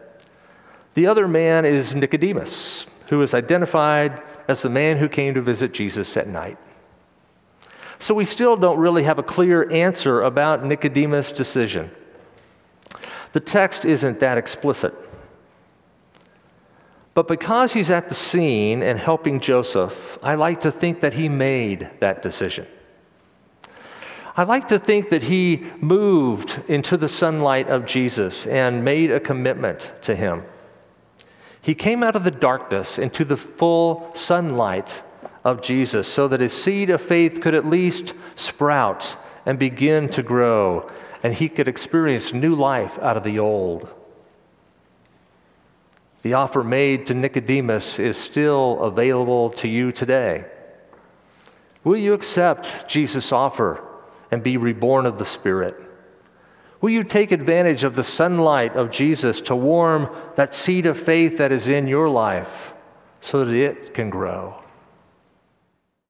The 0.95 1.07
other 1.07 1.29
man 1.29 1.65
is 1.65 1.95
Nicodemus, 1.95 2.87
who 3.09 3.21
is 3.23 3.35
identified 3.35 4.23
as 4.49 4.63
the 4.63 4.71
man 4.71 4.97
who 4.97 5.09
came 5.09 5.35
to 5.35 5.43
visit 5.43 5.73
Jesus 5.73 6.17
at 6.17 6.29
night. 6.29 6.57
So 7.99 8.15
we 8.15 8.25
still 8.25 8.57
don't 8.57 8.79
really 8.79 9.03
have 9.05 9.19
a 9.19 9.23
clear 9.23 9.71
answer 9.71 10.23
about 10.23 10.65
Nicodemus' 10.65 11.33
decision. 11.33 11.91
The 13.33 13.41
text 13.41 13.85
isn't 13.85 14.21
that 14.21 14.39
explicit. 14.39 14.95
But 17.15 17.29
because 17.29 17.73
he's 17.73 17.91
at 17.91 18.09
the 18.09 18.15
scene 18.15 18.83
and 18.83 18.99
helping 18.99 19.41
Joseph, 19.41 20.19
I 20.23 20.35
like 20.35 20.61
to 20.63 20.73
think 20.73 21.01
that 21.01 21.15
he 21.15 21.29
made 21.29 21.91
that 22.01 22.23
decision. 22.23 22.67
I 24.37 24.43
like 24.43 24.69
to 24.69 24.81
think 24.81 25.11
that 25.11 25.23
he 25.23 25.65
moved 25.81 26.61
into 26.67 26.97
the 26.97 27.09
sunlight 27.09 27.69
of 27.69 27.87
Jesus 27.87 28.47
and 28.47 28.85
made 28.85 29.13
a 29.13 29.21
commitment 29.21 29.93
to 30.03 30.17
him. 30.17 30.43
He 31.65 31.75
came 31.75 32.03
out 32.03 32.15
of 32.15 32.25
the 32.25 32.31
darkness 32.31 32.99
into 32.99 33.25
the 33.25 33.39
full 33.39 34.11
sunlight 34.15 35.03
of 35.45 35.63
Jesus 35.63 36.07
so 36.07 36.29
that 36.29 36.41
his 36.41 36.53
seed 36.53 36.91
of 36.91 37.01
faith 37.01 37.41
could 37.41 37.55
at 37.55 37.65
least 37.65 38.13
sprout 38.35 39.17
and 39.47 39.59
begin 39.59 40.11
to 40.11 40.23
grow, 40.23 40.91
and 41.23 41.33
he 41.33 41.49
could 41.49 41.67
experience 41.67 42.35
new 42.35 42.55
life 42.55 42.99
out 42.99 43.17
of 43.17 43.25
the 43.25 43.39
old. 43.39 43.89
The 46.21 46.35
offer 46.35 46.63
made 46.63 47.07
to 47.07 47.15
Nicodemus 47.15 47.99
is 47.99 48.19
still 48.19 48.83
available 48.83 49.49
to 49.53 49.67
you 49.67 49.91
today. 49.91 50.45
Will 51.83 51.97
you 51.97 52.13
accept 52.13 52.91
Jesus' 52.91 53.33
offer 53.33 53.83
and 54.31 54.43
be 54.43 54.59
reborn 54.59 55.07
of 55.07 55.17
the 55.17 55.25
Spirit? 55.25 55.84
Will 56.85 56.91
you 56.91 57.03
take 57.03 57.33
advantage 57.33 57.83
of 57.83 57.97
the 57.97 58.05
sunlight 58.05 58.77
of 58.77 58.91
Jesus 58.91 59.41
to 59.41 59.57
warm 59.57 60.15
that 60.35 60.53
seed 60.53 60.85
of 60.85 61.01
faith 61.01 61.39
that 61.39 61.51
is 61.51 61.67
in 61.67 61.87
your 61.87 62.11
life 62.11 62.75
so 63.23 63.43
that 63.43 63.55
it 63.55 63.95
can 63.95 64.11
grow? 64.11 64.63